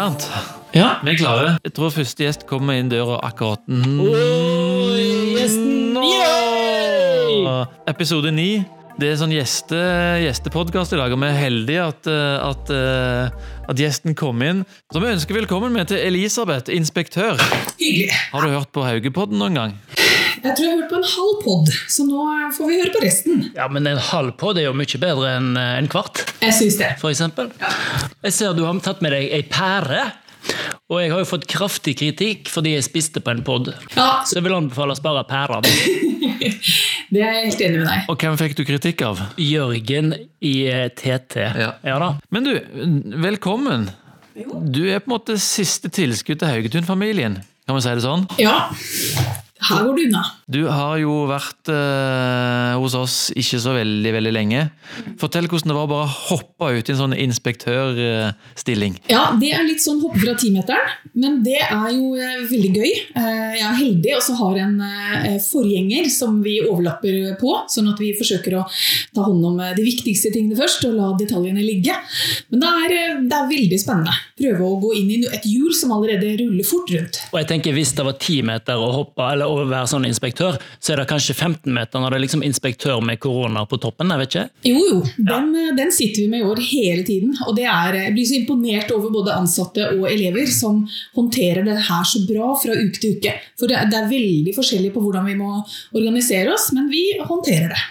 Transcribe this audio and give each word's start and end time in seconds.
Bernt, 0.00 0.24
Ja. 0.72 0.94
vi 1.04 1.10
er 1.12 1.16
klare. 1.20 1.48
Jeg 1.60 1.74
tror 1.76 1.90
første 1.92 2.24
gjest 2.24 2.46
kommer 2.48 2.78
inn 2.80 2.88
døra 2.88 3.18
akkurat 3.26 3.60
nå. 3.68 4.06
gjesten, 5.36 5.92
Yeah! 6.00 7.66
Episode 7.86 8.32
ni. 8.32 8.64
Det 9.00 9.10
er 9.12 9.18
sånn 9.20 9.32
gjeste, 9.32 9.76
gjestepodkast 10.24 10.94
i 10.96 11.00
dag, 11.00 11.12
og 11.12 11.20
vi 11.20 11.28
er 11.28 11.36
heldige 11.36 11.84
at, 11.84 12.08
eh, 12.08 12.48
at, 12.48 12.72
eh, 12.72 13.68
at 13.68 13.76
gjesten 13.76 14.16
kom 14.16 14.40
inn. 14.42 14.64
Så 14.92 15.00
vi 15.04 15.12
ønsker 15.12 15.36
velkommen 15.36 15.72
med 15.72 15.88
til 15.88 15.98
Elisabeth, 15.98 16.72
inspektør. 16.72 17.36
Hyggelig. 17.76 18.10
Har 18.32 18.40
du 18.40 18.48
hørt 18.56 18.72
på 18.72 18.84
Haugepodden 18.84 19.38
noen 19.38 19.54
gang? 19.54 19.76
Jeg 20.40 20.54
tror 20.56 20.64
jeg 20.64 20.70
har 20.72 20.78
hørt 20.80 20.90
på 20.92 20.98
en 21.00 21.08
halv 21.12 21.34
pod, 21.44 21.70
så 21.92 22.04
nå 22.08 22.22
får 22.56 22.68
vi 22.70 22.78
høre 22.80 22.92
på 22.94 23.02
resten. 23.04 23.42
ja, 23.56 23.66
men 23.68 23.86
en 23.90 24.00
halv 24.10 24.32
pod 24.40 24.58
er 24.60 24.68
jo 24.70 24.72
mye 24.76 25.00
bedre 25.02 25.34
enn 25.36 25.50
eh, 25.60 25.74
en 25.82 25.88
kvart, 25.92 26.22
Jeg 26.40 26.54
syns 26.56 26.78
det. 26.80 26.94
for 27.02 27.12
eksempel. 27.12 27.50
Jeg 28.24 28.32
ser 28.36 28.56
du 28.56 28.64
har 28.64 28.80
tatt 28.84 29.02
med 29.04 29.12
deg 29.16 29.28
ei 29.36 29.42
pære. 29.50 30.06
Og 30.90 30.98
jeg 31.02 31.12
har 31.12 31.20
jo 31.20 31.26
fått 31.28 31.44
kraftig 31.46 31.92
kritikk 32.00 32.48
fordi 32.50 32.72
jeg 32.72 32.86
spiste 32.86 33.20
på 33.22 33.30
en 33.34 33.42
pod. 33.46 33.68
Ja, 33.94 34.22
Så 34.26 34.38
jeg 34.38 34.46
vil 34.48 34.56
anbefale 34.56 34.96
å 34.96 34.98
spare 34.98 35.22
pærene. 35.28 35.68
det 37.12 37.20
er 37.20 37.36
jeg 37.36 37.44
helt 37.50 37.60
enig 37.66 37.82
med 37.82 37.90
deg. 37.92 38.08
Og 38.10 38.24
hvem 38.24 38.38
fikk 38.40 38.56
du 38.58 38.64
kritikk 38.66 39.04
av? 39.06 39.20
Jørgen 39.36 40.14
i 40.40 40.54
eh, 40.72 40.88
TT. 40.96 41.36
Ja. 41.60 41.74
da. 41.84 42.10
Men 42.32 42.48
du, 42.48 42.54
velkommen. 43.20 43.90
Du 44.34 44.82
er 44.88 45.04
på 45.04 45.10
en 45.10 45.16
måte 45.18 45.36
siste 45.42 45.92
tilskudd 45.92 46.40
til 46.40 46.48
Haugetun-familien. 46.48 47.38
Kan 47.68 47.76
vi 47.76 47.84
si 47.84 47.92
det 48.00 48.02
sånn? 48.08 48.24
Ja, 48.40 48.70
her 49.68 49.84
går 49.84 49.96
det 49.98 50.04
unna. 50.08 50.22
Du 50.50 50.60
har 50.72 50.96
jo 51.00 51.14
vært 51.30 51.70
eh, 51.72 52.72
hos 52.80 52.94
oss 52.98 53.16
ikke 53.36 53.60
så 53.62 53.74
veldig 53.76 54.12
veldig 54.16 54.32
lenge. 54.34 54.64
Fortell 55.20 55.48
hvordan 55.50 55.70
det 55.72 55.76
var 55.76 55.88
å 55.88 55.90
bare 55.90 56.12
hoppe 56.30 56.70
ut 56.78 56.88
i 56.88 56.94
en 56.94 57.00
sånn 57.00 57.16
inspektørstilling. 57.16 58.96
Ja, 59.12 59.30
det 59.40 59.52
er 59.56 59.66
litt 59.66 59.82
sånn 59.84 60.00
hoppe 60.02 60.20
fra 60.22 60.34
timeteren, 60.40 60.94
men 61.14 61.40
det 61.46 61.58
er 61.66 61.88
jo 61.94 62.14
eh, 62.18 62.40
veldig 62.50 62.72
gøy. 62.76 62.90
Eh, 63.20 63.58
jeg 63.60 63.66
er 63.68 63.78
heldig 63.80 64.16
og 64.16 64.24
så 64.26 64.36
har 64.40 64.60
en 64.64 64.76
eh, 64.86 65.36
forgjenger 65.44 66.08
som 66.12 66.40
vi 66.44 66.58
overlapper 66.64 67.36
på, 67.40 67.54
sånn 67.70 67.90
at 67.92 68.00
vi 68.02 68.12
forsøker 68.18 68.58
å 68.60 68.64
ta 69.14 69.26
hånd 69.26 69.44
om 69.52 69.60
eh, 69.62 69.74
de 69.76 69.86
viktigste 69.86 70.32
tingene 70.34 70.58
først 70.58 70.86
og 70.88 70.96
la 70.96 71.12
detaljene 71.20 71.62
ligge. 71.64 71.96
Men 72.50 72.64
det 72.64 72.72
er, 72.84 72.96
eh, 72.96 73.20
det 73.30 73.38
er 73.38 73.50
veldig 73.50 73.80
spennende. 73.82 74.16
Prøve 74.40 74.66
å 74.66 74.80
gå 74.82 74.94
inn 75.00 75.12
i 75.14 75.20
et 75.30 75.46
hjul 75.48 75.72
som 75.76 75.94
allerede 75.96 76.34
ruller 76.40 76.66
fort 76.66 76.90
rundt. 76.94 77.22
Og 77.30 77.40
jeg 77.42 77.50
tenker 77.50 77.76
Hvis 77.76 77.92
det 77.96 78.04
var 78.06 78.16
10 78.18 78.42
meter 78.48 78.80
å 78.80 78.90
hoppe, 78.94 79.24
eller 79.32 79.49
å 79.50 79.66
være 79.68 79.90
sånn 79.90 80.06
inspektør, 80.08 80.58
så 80.80 80.94
er 80.94 81.02
det 81.02 81.08
kanskje 81.10 81.36
15 81.36 81.72
meter 81.74 82.02
når 82.02 82.14
det 82.14 82.18
er 82.18 82.24
liksom 82.24 82.44
inspektør 82.46 83.02
med 83.04 83.20
korona 83.22 83.64
på 83.68 83.80
toppen. 83.82 84.12
jeg 84.14 84.22
vet 84.22 84.34
ikke. 84.34 84.46
Jo, 84.70 84.82
jo. 84.88 85.00
Den, 85.18 85.50
ja. 85.56 85.74
den 85.78 85.92
sitter 85.94 86.22
vi 86.22 86.28
med 86.32 86.44
i 86.44 86.48
år 86.50 86.62
hele 86.64 87.04
tiden. 87.06 87.34
Og 87.46 87.56
det 87.58 87.66
er, 87.70 87.98
jeg 88.06 88.14
blir 88.16 88.28
så 88.30 88.38
imponert 88.40 88.94
over 88.96 89.14
både 89.14 89.36
ansatte 89.36 89.90
og 89.96 90.06
elever 90.10 90.48
som 90.50 90.82
håndterer 91.16 91.66
det 91.66 91.78
her 91.88 92.06
så 92.06 92.24
bra 92.28 92.52
fra 92.60 92.76
uke 92.76 93.02
til 93.02 93.18
uke. 93.18 93.34
For 93.60 93.70
det, 93.70 93.82
det 93.92 94.00
er 94.00 94.12
veldig 94.12 94.54
forskjellig 94.56 94.94
på 94.94 95.02
hvordan 95.04 95.28
vi 95.28 95.38
må 95.40 95.56
organisere 95.96 96.54
oss, 96.54 96.70
men 96.76 96.90
vi 96.92 97.04
håndterer 97.20 97.74
det. 97.74 97.84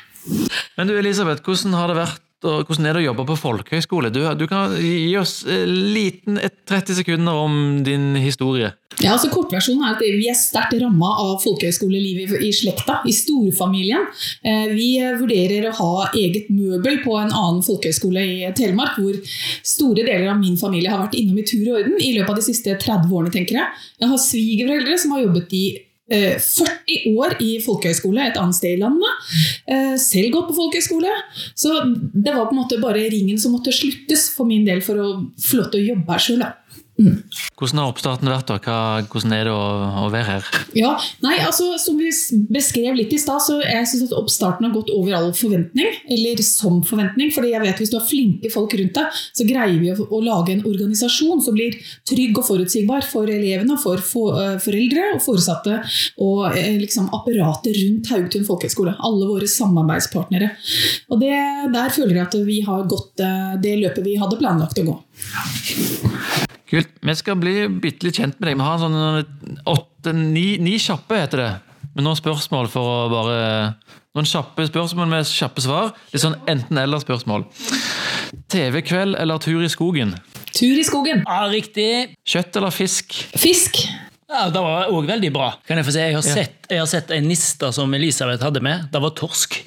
Men 0.78 0.90
du 0.90 0.98
Elisabeth, 0.98 1.44
hvordan 1.46 1.78
har 1.78 1.92
det 1.92 2.02
vært 2.02 2.26
og 2.48 2.70
hvordan 2.70 2.88
er 2.88 2.96
det 2.96 3.02
å 3.02 3.08
jobbe 3.10 3.26
på 3.28 3.40
folkehøyskole? 3.42 4.12
Du, 4.16 4.22
du 4.40 4.46
kan 4.48 4.76
gi 4.80 5.12
oss 5.20 5.42
liten 5.46 6.40
et 6.40 6.62
30 6.70 7.02
sekunder 7.02 7.36
om 7.36 7.82
din 7.84 8.14
historie. 8.20 8.72
Ja, 9.00 9.14
altså 9.14 9.30
Kortversjonen 9.32 9.84
er 9.86 9.96
at 9.96 10.02
Vi 10.04 10.28
er 10.28 10.36
sterkt 10.36 10.74
ramma 10.82 11.12
av 11.24 11.38
folkehøyskolelivet 11.44 12.42
i, 12.44 12.50
slekta, 12.56 13.00
i 13.08 13.14
storfamilien. 13.16 14.08
Eh, 14.44 14.72
vi 14.76 14.90
vurderer 15.20 15.70
å 15.70 15.76
ha 15.78 16.08
eget 16.20 16.50
møbel 16.52 17.00
på 17.04 17.16
en 17.20 17.32
annen 17.32 17.62
folkehøyskole 17.64 18.24
i 18.24 18.50
Telemark, 18.58 18.98
hvor 19.00 19.20
store 19.64 20.04
deler 20.04 20.32
av 20.34 20.40
min 20.42 20.58
familie 20.60 20.92
har 20.92 21.04
vært 21.06 21.20
innom 21.20 21.40
i 21.40 21.48
tur 21.48 21.64
og 21.68 21.78
orden 21.82 22.00
i 22.00 22.14
løpet 22.18 22.34
av 22.34 22.42
de 22.42 22.48
siste 22.50 22.76
30 22.76 23.14
årene. 23.14 23.36
tenker 23.36 23.60
Jeg 23.60 23.68
Jeg 24.00 24.10
har 24.10 24.26
svigerforeldre 24.26 24.98
som 25.00 25.16
har 25.16 25.26
jobbet 25.28 25.56
i 25.56 25.66
eh, 25.76 25.89
40 26.10 27.18
år 27.20 27.36
i 27.44 27.52
folkehøyskole 27.64 28.24
et 28.26 28.40
annet 28.42 28.58
sted 28.58 28.78
i 28.78 28.82
landet. 28.82 29.28
Eh, 29.70 29.96
selv 30.02 30.34
gått 30.34 30.50
på 30.50 30.58
folkehøyskole. 30.58 31.12
Så 31.54 31.76
det 32.14 32.34
var 32.34 32.48
på 32.50 32.56
en 32.56 32.62
måte 32.64 32.82
bare 32.82 33.10
ringen 33.14 33.38
som 33.42 33.54
måtte 33.56 33.74
sluttes 33.76 34.30
for 34.34 34.50
min 34.50 34.66
del 34.68 34.82
for 34.86 34.98
å 34.98 35.10
få 35.38 35.62
lov 35.62 35.70
til 35.72 35.84
å 35.84 35.90
jobbe 35.94 36.16
her 36.16 36.26
sjøl. 36.26 36.46
Hvordan 37.00 37.80
har 37.80 37.94
oppstarten 37.94 38.30
vært? 38.30 38.50
da? 38.50 38.78
Hvordan 39.08 39.36
er 39.36 39.48
det 39.48 39.54
å, 39.56 39.64
å 40.04 40.08
være 40.12 40.28
her? 40.28 40.50
Ja, 40.76 40.92
nei, 41.24 41.38
altså 41.46 41.72
Som 41.80 42.00
vi 42.00 42.12
beskrev 42.52 42.98
litt 42.98 43.14
i 43.16 43.20
stad, 43.22 43.42
så 43.46 43.60
jeg 43.64 43.88
synes 43.88 44.10
at 44.10 44.18
oppstarten 44.20 44.68
har 44.68 44.74
gått 44.76 44.92
over 44.94 45.16
all 45.16 45.30
forventning. 45.38 45.96
Eller 46.12 46.42
som 46.46 46.82
forventning. 46.88 47.32
fordi 47.36 47.54
jeg 47.54 47.64
vet 47.64 47.82
hvis 47.82 47.94
du 47.94 47.98
har 48.00 48.08
flinke 48.08 48.52
folk 48.54 48.76
rundt 48.80 48.98
deg, 48.98 49.22
så 49.38 49.48
greier 49.48 49.80
vi 49.80 49.94
å, 49.94 50.08
å 50.10 50.22
lage 50.24 50.56
en 50.56 50.66
organisasjon 50.68 51.44
som 51.46 51.56
blir 51.56 51.78
trygg 52.10 52.38
og 52.40 52.48
forutsigbar 52.50 53.08
for 53.08 53.32
elevene, 53.32 53.78
for, 53.82 54.02
for 54.04 54.40
eh, 54.42 54.58
foreldre 54.64 55.14
og 55.16 55.24
foresatte 55.24 55.80
og 56.20 56.58
eh, 56.58 56.76
liksom 56.82 57.10
apparatet 57.16 57.78
rundt 57.80 58.12
Haugtun 58.14 58.48
folkehøgskole. 58.48 58.98
Alle 59.00 59.30
våre 59.30 59.50
samarbeidspartnere. 59.50 60.52
Og 61.10 61.24
det, 61.24 61.34
Der 61.74 61.96
føler 61.96 62.16
jeg 62.18 62.28
at 62.28 62.38
vi 62.48 62.62
har 62.68 62.86
gått 62.90 63.24
eh, 63.24 63.56
det 63.64 63.78
løpet 63.86 64.06
vi 64.06 64.20
hadde 64.20 64.40
planlagt 64.42 64.84
å 64.84 64.88
gå. 64.92 65.00
Kult. 66.70 66.90
Vi 67.02 67.16
skal 67.18 67.36
bli 67.42 67.56
bitte 67.82 68.06
litt 68.06 68.20
kjent 68.20 68.38
med 68.40 68.50
deg. 68.52 68.58
Vi 68.60 68.66
har 68.68 68.76
en 68.78 68.84
sånn 68.86 69.62
åtte, 69.66 70.14
ni, 70.14 70.58
ni 70.62 70.76
kjappe, 70.82 71.18
heter 71.24 71.42
det. 71.42 71.52
Med 71.96 72.06
noen 72.06 72.20
spørsmål 72.20 72.70
for 72.72 72.86
å 72.86 73.08
bare 73.12 73.40
Noen 74.18 74.26
kjappe 74.26 74.66
spørsmål 74.66 75.06
med 75.12 75.28
kjappe 75.30 75.62
svar. 75.62 75.92
Litt 76.14 76.24
sånn 76.24 76.36
enten-eller-spørsmål. 76.50 77.44
TV-kveld 78.50 79.16
eller 79.22 79.38
tur 79.42 79.62
i 79.64 79.70
skogen? 79.70 80.16
Tur 80.50 80.80
i 80.82 80.86
skogen. 80.86 81.22
Ja, 81.28 81.44
Riktig. 81.52 82.16
Kjøtt 82.28 82.58
eller 82.58 82.74
fisk? 82.74 83.14
Fisk. 83.38 83.78
Ja, 84.30 84.48
Det 84.50 84.62
var 84.62 84.90
òg 84.94 85.08
veldig 85.10 85.32
bra. 85.34 85.52
Kan 85.68 85.78
Jeg 85.78 85.86
få 85.86 85.92
si, 85.94 86.00
jeg 86.00 86.14
har, 86.18 86.22
Ja. 86.26 86.34
sett, 86.36 86.68
jeg 86.70 86.80
har 86.80 86.86
sett 86.88 87.12
en 87.12 87.28
niste 87.28 87.72
som 87.74 87.94
Elisabeth 87.94 88.44
hadde 88.44 88.62
med. 88.62 88.92
Det 88.92 89.02
var 89.02 89.12
torsk. 89.12 89.62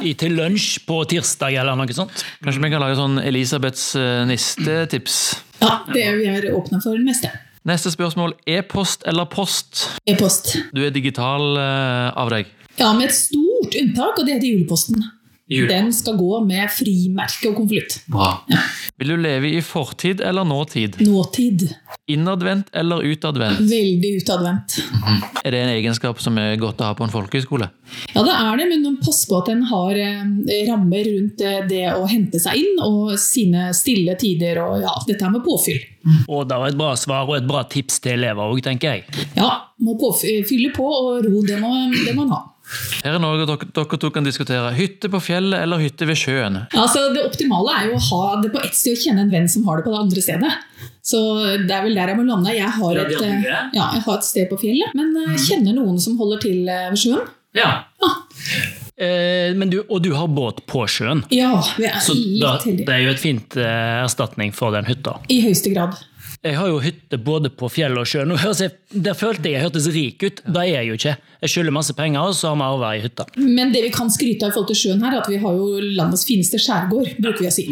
I, 0.00 0.12
til 0.14 0.32
lunsj 0.36 0.84
på 0.86 1.04
tirsdag 1.08 1.54
eller 1.58 1.74
noe 1.74 1.86
sånt. 1.96 2.10
Kanskje 2.44 2.62
vi 2.62 2.70
kan 2.70 2.80
lage 2.80 2.96
sånn 2.96 3.18
Elisabeths 3.24 3.96
eh, 3.96 4.24
nistetips? 4.28 5.42
Ja, 5.62 5.72
det 5.92 6.02
er 6.04 6.18
vi 6.18 6.26
er 6.30 6.48
åpne 6.54 6.80
for 6.82 6.96
det 6.98 7.06
meste. 7.06 7.30
Neste 7.68 7.90
spørsmål. 7.92 8.36
E-post 8.46 9.02
eller 9.08 9.26
post? 9.28 9.88
E-post. 10.08 10.54
Du 10.72 10.80
er 10.86 10.94
digital 10.94 11.58
eh, 11.60 12.08
av 12.16 12.30
deg. 12.32 12.48
Ja, 12.78 12.92
med 12.94 13.10
et 13.10 13.16
stort 13.16 13.74
unntak, 13.80 14.20
og 14.20 14.26
det 14.26 14.38
heter 14.38 14.52
juleposten. 14.52 15.02
Jule. 15.48 15.68
Den 15.72 15.92
skal 15.96 16.16
gå 16.20 16.40
med 16.44 16.68
frimerke 16.76 17.48
og 17.48 17.54
konvolutt. 17.56 17.94
Bra. 18.12 18.34
Vil 19.00 19.14
du 19.14 19.16
leve 19.16 19.48
i 19.56 19.62
fortid 19.64 20.20
eller 20.20 20.44
nåtid? 20.44 20.98
Nåtid. 21.00 21.70
Innadvendt 22.08 22.68
eller 22.76 23.00
utadvendt? 23.08 23.60
Veldig 23.70 24.10
utadvendt. 24.20 24.76
Er 25.44 25.54
det 25.54 25.62
en 25.62 25.72
egenskap 25.72 26.20
som 26.20 26.36
er 26.40 26.58
godt 26.60 26.82
å 26.82 26.90
ha 26.90 26.96
på 26.98 27.06
en 27.06 27.12
folkehøyskole? 27.12 27.70
Ja, 28.12 28.24
det 28.26 28.34
er 28.34 28.60
det, 28.60 28.66
men 28.74 28.98
pass 29.00 29.22
på 29.28 29.38
at 29.40 29.48
en 29.52 29.62
har 29.70 29.96
eh, 29.96 30.26
rammer 30.68 31.08
rundt 31.08 31.40
eh, 31.40 31.62
det 31.70 31.86
å 31.94 32.04
hente 32.10 32.40
seg 32.42 32.60
inn, 32.60 32.82
og 32.84 33.14
sine 33.20 33.70
stille 33.76 34.18
tider, 34.20 34.60
og 34.64 34.84
ja, 34.84 34.92
dette 35.08 35.24
her 35.24 35.32
med 35.32 35.46
påfyll. 35.46 35.80
Og 36.28 36.44
det 36.48 36.60
var 36.60 36.72
et 36.72 36.78
bra 36.78 36.92
svar 37.00 37.28
og 37.28 37.38
et 37.38 37.48
bra 37.48 37.64
tips 37.68 38.02
til 38.04 38.18
elever 38.18 38.52
òg, 38.52 38.60
tenker 38.64 38.98
jeg. 38.98 39.26
Ja, 39.38 39.48
må 39.84 39.96
påfylle 40.00 40.44
fylle 40.48 40.72
på, 40.76 40.84
og 40.84 41.24
ro, 41.24 41.40
det 41.46 41.56
må, 41.62 41.72
det 41.94 42.12
må 42.12 42.26
man 42.26 42.36
ha. 42.36 42.44
Her 43.02 43.16
er 43.16 43.22
noe 43.22 43.38
dere, 43.40 43.68
dere 43.74 43.98
to 44.00 44.10
kan 44.12 44.26
diskutere. 44.26 44.72
Hytte 44.76 45.10
på 45.12 45.20
fjellet 45.24 45.62
eller 45.64 45.80
hytte 45.82 46.08
ved 46.08 46.18
sjøen? 46.20 46.60
Altså, 46.76 47.06
det 47.14 47.24
optimale 47.24 47.76
er 47.78 47.88
jo 47.88 47.96
å 47.98 48.04
ha 48.10 48.40
det 48.42 48.52
på 48.52 48.60
ett 48.64 48.76
sted 48.76 48.98
og 48.98 49.04
kjenne 49.04 49.24
en 49.24 49.32
venn 49.32 49.48
som 49.50 49.64
har 49.68 49.80
det 49.80 49.86
på 49.88 49.94
det 49.94 50.02
andre 50.02 50.24
stedet. 50.24 50.52
Så 51.08 51.22
det 51.64 51.72
er 51.72 51.86
vel 51.86 51.96
der 51.96 52.12
jeg 52.12 52.20
må 52.20 52.26
lande. 52.28 52.52
Jeg 52.52 52.68
har 52.76 53.02
et, 53.04 53.14
eh, 53.24 53.48
ja, 53.48 53.62
jeg 53.96 54.04
har 54.04 54.18
et 54.18 54.28
sted 54.28 54.50
på 54.50 54.60
fjellet, 54.60 54.92
men 54.98 55.14
mm. 55.16 55.38
kjenner 55.46 55.78
noen 55.78 55.96
som 56.02 56.18
holder 56.20 56.44
til 56.44 56.68
eh, 56.68 56.90
ved 56.92 57.00
sjøen. 57.00 57.34
Ja. 57.56 57.70
Eh, 58.98 59.54
men 59.56 59.70
du, 59.70 59.80
og 59.88 60.02
du 60.04 60.10
har 60.18 60.28
båt 60.28 60.64
på 60.68 60.84
sjøen, 60.90 61.22
Ja, 61.32 61.54
vi 61.78 61.86
er 61.88 62.00
så 62.02 62.16
da, 62.18 62.56
litt 62.58 62.66
heldige. 62.66 62.86
det 62.88 62.94
er 62.96 63.04
jo 63.04 63.14
et 63.14 63.22
fint 63.22 63.56
eh, 63.62 64.02
erstatning 64.02 64.52
for 64.54 64.74
den 64.74 64.88
hytta. 64.90 65.16
I 65.30 65.40
høyeste 65.46 65.72
grad. 65.72 65.96
Jeg 66.46 66.54
har 66.54 66.68
jo 66.70 66.76
hytte 66.78 67.18
både 67.18 67.50
på 67.50 67.66
fjell 67.72 67.96
og 67.98 68.06
sjø. 68.06 68.22
Nå 68.28 68.36
jeg, 68.38 68.70
Der 68.94 69.16
følte 69.18 69.48
jeg 69.50 69.56
jeg 69.56 69.64
hørtes 69.66 69.88
rik 69.90 70.22
ut. 70.22 70.42
Det 70.46 70.60
er 70.62 70.68
jeg 70.70 70.86
jo 70.86 70.98
ikke. 70.98 71.14
Jeg 71.42 71.50
skylder 71.50 71.74
masse 71.74 71.94
penger, 71.98 72.20
og 72.30 72.36
så 72.38 72.52
har 72.52 72.58
vi 72.60 72.66
arva 72.66 72.90
ei 72.94 73.00
hytte. 73.02 73.26
Men 73.42 73.72
det 73.74 73.82
vi 73.82 73.90
kan 73.94 74.10
skryte 74.14 74.46
av 74.46 74.52
i 74.52 74.54
forhold 74.54 74.70
til 74.70 74.78
sjøen 74.78 75.02
her, 75.02 75.16
er 75.16 75.24
at 75.24 75.30
vi 75.32 75.40
har 75.42 75.58
jo 75.58 75.80
landets 75.98 76.22
fineste 76.28 76.60
skjærgård, 76.62 77.16
bruker 77.18 77.42
vi 77.42 77.50
å 77.50 77.54
si. 77.54 77.64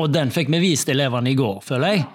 Og 0.00 0.08
den 0.14 0.32
fikk 0.32 0.48
vi 0.54 0.62
vist 0.64 0.88
elevene 0.92 1.34
i 1.34 1.36
går, 1.38 1.60
føler 1.66 1.98
jeg. 1.98 2.06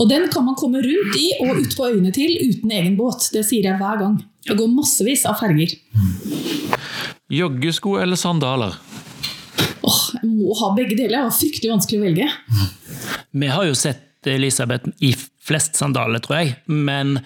Og 0.00 0.08
den 0.10 0.24
kan 0.32 0.46
man 0.48 0.56
komme 0.58 0.80
rundt 0.84 1.18
i 1.20 1.26
og 1.44 1.60
ut 1.60 1.76
på 1.76 1.90
øyene 1.92 2.12
til 2.16 2.32
uten 2.40 2.72
egen 2.80 2.96
båt. 2.98 3.28
Det 3.34 3.44
sier 3.46 3.68
jeg 3.68 3.80
hver 3.80 4.00
gang. 4.00 4.16
Det 4.48 4.56
går 4.58 4.72
massevis 4.72 5.26
av 5.28 5.36
ferger. 5.40 5.76
Joggesko 7.32 7.98
eller 8.00 8.20
sandaler? 8.20 8.74
Åh, 9.84 10.00
jeg 10.16 10.32
må 10.32 10.56
ha 10.60 10.72
begge 10.76 10.96
deler. 10.96 11.20
Det 11.20 11.28
var 11.28 11.36
fryktelig 11.36 11.72
vanskelig 11.76 12.00
å 12.00 12.04
velge. 12.08 12.28
Vi 13.34 13.52
har 13.52 13.68
jo 13.68 13.76
sett 13.76 14.28
Elisabeth 14.30 14.88
i 15.04 15.12
flest 15.44 15.76
sandaler, 15.76 16.22
tror 16.24 16.40
jeg. 16.40 16.54
Men 16.66 17.18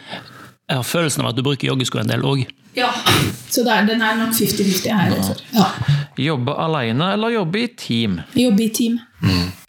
jeg 0.69 0.77
har 0.81 0.85
følelsen 0.87 1.23
av 1.25 1.31
at 1.33 1.39
du 1.39 1.43
bruker 1.47 1.71
joggesko 1.71 2.01
en 2.03 2.11
del 2.11 2.25
òg. 2.27 2.47
Ja. 2.77 2.91
Så 3.51 3.65
det 3.67 3.73
er, 3.75 3.87
den 3.89 4.03
er 4.05 4.19
nok 4.21 4.35
50-50 4.37 4.93
her. 4.93 5.15
altså. 5.17 5.35
Ja. 5.55 5.69
Jobbe 6.19 6.53
alene 6.61 7.13
eller 7.15 7.33
jobbe 7.37 7.63
i 7.65 7.69
team? 7.79 8.21
Jobbe 8.39 8.67
i 8.67 8.69
team. 8.75 8.99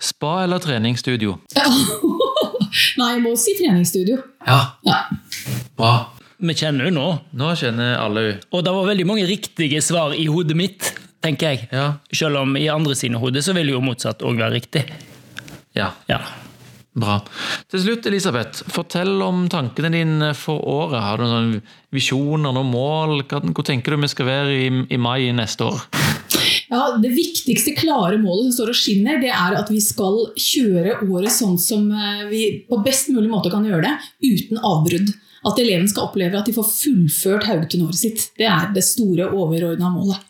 Spa 0.01 0.43
eller 0.43 0.59
treningsstudio? 0.61 1.37
Nei, 2.99 3.09
jeg 3.15 3.21
må 3.23 3.33
si 3.39 3.55
treningsstudio. 3.57 4.19
Ja, 4.47 4.59
Ja. 4.85 4.99
bra. 5.77 5.93
Vi 6.39 6.53
kjenner 6.55 6.87
jo 6.87 6.91
nå. 6.95 7.05
Nå 7.35 7.49
kjenner 7.59 7.97
alle 7.99 8.21
henne. 8.23 8.43
Og 8.55 8.61
det 8.63 8.71
var 8.75 8.85
veldig 8.87 9.05
mange 9.09 9.25
riktige 9.27 9.81
svar 9.83 10.13
i 10.15 10.27
hodet 10.31 10.55
mitt, 10.55 10.93
tenker 11.23 11.49
jeg. 11.51 11.65
Ja. 11.75 11.87
Selv 12.15 12.39
om 12.43 12.53
i 12.55 12.67
andre 12.71 12.95
sine 12.95 13.19
hoder 13.19 13.43
så 13.43 13.51
vil 13.57 13.73
jo 13.73 13.81
motsatt 13.83 14.21
òg 14.23 14.37
være 14.39 14.53
riktig. 14.59 14.85
ja. 15.75 15.89
Ja. 16.07 16.21
Bra. 16.97 17.19
Til 17.69 17.83
slutt, 17.83 18.07
Elisabeth, 18.09 18.63
fortell 18.74 19.21
om 19.21 19.44
tankene 19.51 19.91
dine 19.94 20.31
for 20.38 20.63
året. 20.65 20.97
Har 21.03 21.21
du 21.21 21.27
noen 21.27 21.51
visjoner, 21.94 22.50
noen 22.50 22.71
mål? 22.71 23.21
Hvor 23.30 23.65
tenker 23.65 23.94
du 23.94 24.01
vi 24.01 24.09
skal 24.09 24.30
være 24.30 24.56
i, 24.56 24.69
i 24.89 24.97
mai 24.97 25.30
neste 25.36 25.69
år? 25.69 25.83
Ja, 26.69 26.97
Det 27.01 27.12
viktigste 27.13 27.74
klare 27.77 28.19
målet 28.21 28.50
som 28.50 28.57
står 28.59 28.74
og 28.74 28.77
skinner, 28.77 29.21
det 29.21 29.31
er 29.33 29.57
at 29.57 29.71
vi 29.74 29.80
skal 29.81 30.19
kjøre 30.38 31.00
året 31.07 31.33
sånn 31.33 31.57
som 31.62 31.88
eh, 31.89 32.27
vi 32.30 32.44
på 32.69 32.81
best 32.86 33.09
mulig 33.13 33.30
måte 33.31 33.53
kan 33.53 33.65
gjøre 33.65 33.85
det, 33.88 33.95
uten 34.25 34.62
avbrudd. 34.62 35.13
At 35.50 35.59
eleven 35.62 35.88
skal 35.88 36.09
oppleve 36.09 36.35
at 36.38 36.50
de 36.50 36.53
får 36.53 36.68
fullført 36.68 37.47
Haugetun-året 37.47 37.97
sitt. 37.97 38.25
Det 38.38 38.50
er 38.50 38.74
det 38.75 38.83
store, 38.83 39.30
overordna 39.31 39.94
målet. 39.94 40.25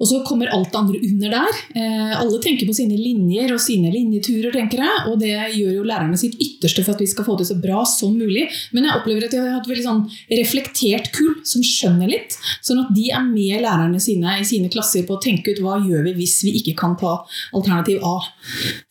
Og 0.00 0.08
så 0.08 0.22
kommer 0.24 0.48
alt 0.48 0.70
det 0.72 0.78
andre 0.80 1.00
under 1.10 1.34
der. 1.34 1.58
Eh, 1.76 2.12
alle 2.16 2.38
tenker 2.40 2.68
på 2.68 2.74
sine 2.76 2.96
linjer 2.96 3.52
og 3.52 3.60
sine 3.60 3.90
linjeturer, 3.92 4.48
tenker 4.54 4.80
jeg. 4.80 5.02
Og 5.10 5.18
det 5.20 5.34
gjør 5.58 5.74
jo 5.76 5.86
lærerne 5.86 6.16
sitt 6.20 6.38
ytterste 6.40 6.84
for 6.86 6.96
at 6.96 7.02
vi 7.04 7.08
skal 7.10 7.26
få 7.26 7.36
det 7.36 7.48
så 7.50 7.58
bra 7.60 7.82
som 7.88 8.14
mulig. 8.16 8.46
Men 8.72 8.88
jeg 8.88 8.96
opplever 8.96 9.26
at 9.26 9.36
jeg 9.36 9.44
har 9.44 9.58
hatt 9.58 9.68
veldig 9.68 9.84
sånn 9.84 10.02
reflektert 10.32 11.10
kull 11.16 11.34
som 11.48 11.64
skjønner 11.66 12.08
litt. 12.10 12.36
Sånn 12.64 12.80
at 12.80 12.94
de 12.96 13.10
er 13.12 13.26
med 13.26 13.60
lærerne 13.66 14.00
sine 14.00 14.38
i 14.40 14.46
sine 14.48 14.72
klasser 14.72 15.04
på 15.08 15.18
å 15.18 15.22
tenke 15.22 15.52
ut 15.52 15.60
hva 15.64 15.76
gjør 15.84 16.06
vi 16.08 16.16
hvis 16.22 16.38
vi 16.46 16.54
ikke 16.62 16.78
kan 16.80 16.96
ta 17.00 17.18
alternativ 17.56 18.00
A. 18.06 18.16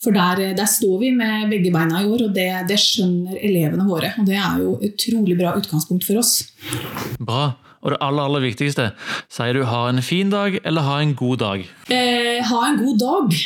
For 0.04 0.14
der, 0.16 0.54
der 0.58 0.70
står 0.70 1.00
vi 1.02 1.14
med 1.16 1.50
begge 1.50 1.74
beina 1.74 2.04
i 2.04 2.10
år, 2.10 2.28
og 2.28 2.38
det, 2.38 2.52
det 2.70 2.78
skjønner 2.82 3.40
elevene 3.42 3.88
våre. 3.90 4.14
Og 4.22 4.30
det 4.30 4.38
er 4.38 4.62
jo 4.62 4.78
utrolig 4.92 5.40
bra 5.40 5.56
utgangspunkt 5.58 6.06
for 6.06 6.22
oss. 6.22 6.38
Bra. 7.18 7.50
Og 7.80 7.94
det 7.94 8.00
aller, 8.04 8.28
aller 8.28 8.44
viktigste, 8.44 8.90
sier 9.32 9.56
du 9.56 9.64
ha 9.70 9.86
en 9.88 10.02
fin 10.04 10.32
dag 10.34 10.58
eller 10.64 10.84
ha 10.84 11.00
en 11.00 11.16
god 11.20 11.40
dag? 11.44 11.64
Eh, 11.94 12.40
ha 12.44 12.62
en 12.68 12.80
god 12.82 13.00
dag, 13.00 13.40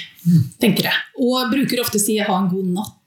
tenker 0.64 0.90
jeg. 0.90 1.02
Og 1.22 1.36
jeg 1.38 1.52
bruker 1.54 1.84
ofte 1.84 2.02
å 2.02 2.04
si 2.04 2.18
ha 2.18 2.38
en 2.40 2.50
god 2.52 2.72
natt. 2.80 3.00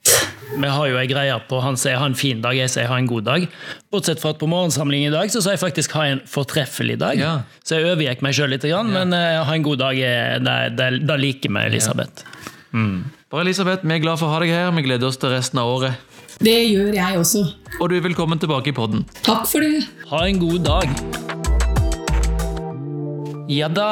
Vi 0.47 0.69
har 0.71 0.87
jo 0.87 0.99
ei 1.01 1.09
greie 1.11 1.35
på 1.51 1.59
han 1.59 1.75
sier 1.81 1.99
ha 1.99 2.07
en 2.07 2.15
fin 2.15 2.39
dag, 2.45 2.55
jeg 2.55 2.71
sier 2.71 2.87
ha 2.87 3.01
en 3.01 3.09
god 3.11 3.27
dag. 3.27 3.49
Bortsett 3.91 4.23
fra 4.23 4.31
at 4.31 4.39
på 4.39 4.47
morgensamlingen 4.49 5.11
i 5.11 5.17
dag 5.17 5.33
så 5.35 5.43
sa 5.43 5.57
jeg 5.57 5.65
faktisk 5.65 5.97
ha 5.99 6.07
en 6.13 6.23
fortreffelig 6.31 7.01
dag. 7.03 7.19
Ja. 7.19 7.33
Så 7.67 7.81
jeg 7.81 7.91
overgikk 7.91 8.23
meg 8.23 8.39
sjøl 8.39 8.55
litt, 8.55 8.65
grann, 8.71 8.93
men 8.95 9.11
eh, 9.17 9.43
ha 9.43 9.59
en 9.59 9.67
god 9.67 9.83
dag, 9.83 9.99
da 10.47 10.57
det, 10.71 11.19
liker 11.19 11.51
vi, 11.51 11.65
Elisabeth. 11.73 12.23
Bare 12.73 13.43
Elisabeth. 13.43 13.83
Vi 13.83 13.97
er 13.97 14.05
glad 14.05 14.21
for 14.21 14.31
å 14.31 14.37
ha 14.37 14.45
deg 14.45 14.55
her. 14.55 14.71
Vi 14.77 14.87
gleder 14.87 15.11
oss 15.11 15.19
til 15.19 15.35
resten 15.35 15.59
av 15.59 15.73
året. 15.73 16.16
Det 16.37 16.57
gjør 16.69 16.93
jeg 16.93 17.17
også. 17.19 17.41
Og 17.81 17.89
du 17.91 17.95
er 17.97 18.03
velkommen 18.05 18.39
tilbake 18.41 18.69
i 18.69 18.75
podden. 18.77 19.07
Takk 19.25 19.47
for 19.49 19.65
det. 19.65 19.87
Ha 20.11 20.25
en 20.29 20.41
god 20.43 20.59
dag. 20.67 20.91
Ja 23.49 23.69
da. 23.73 23.89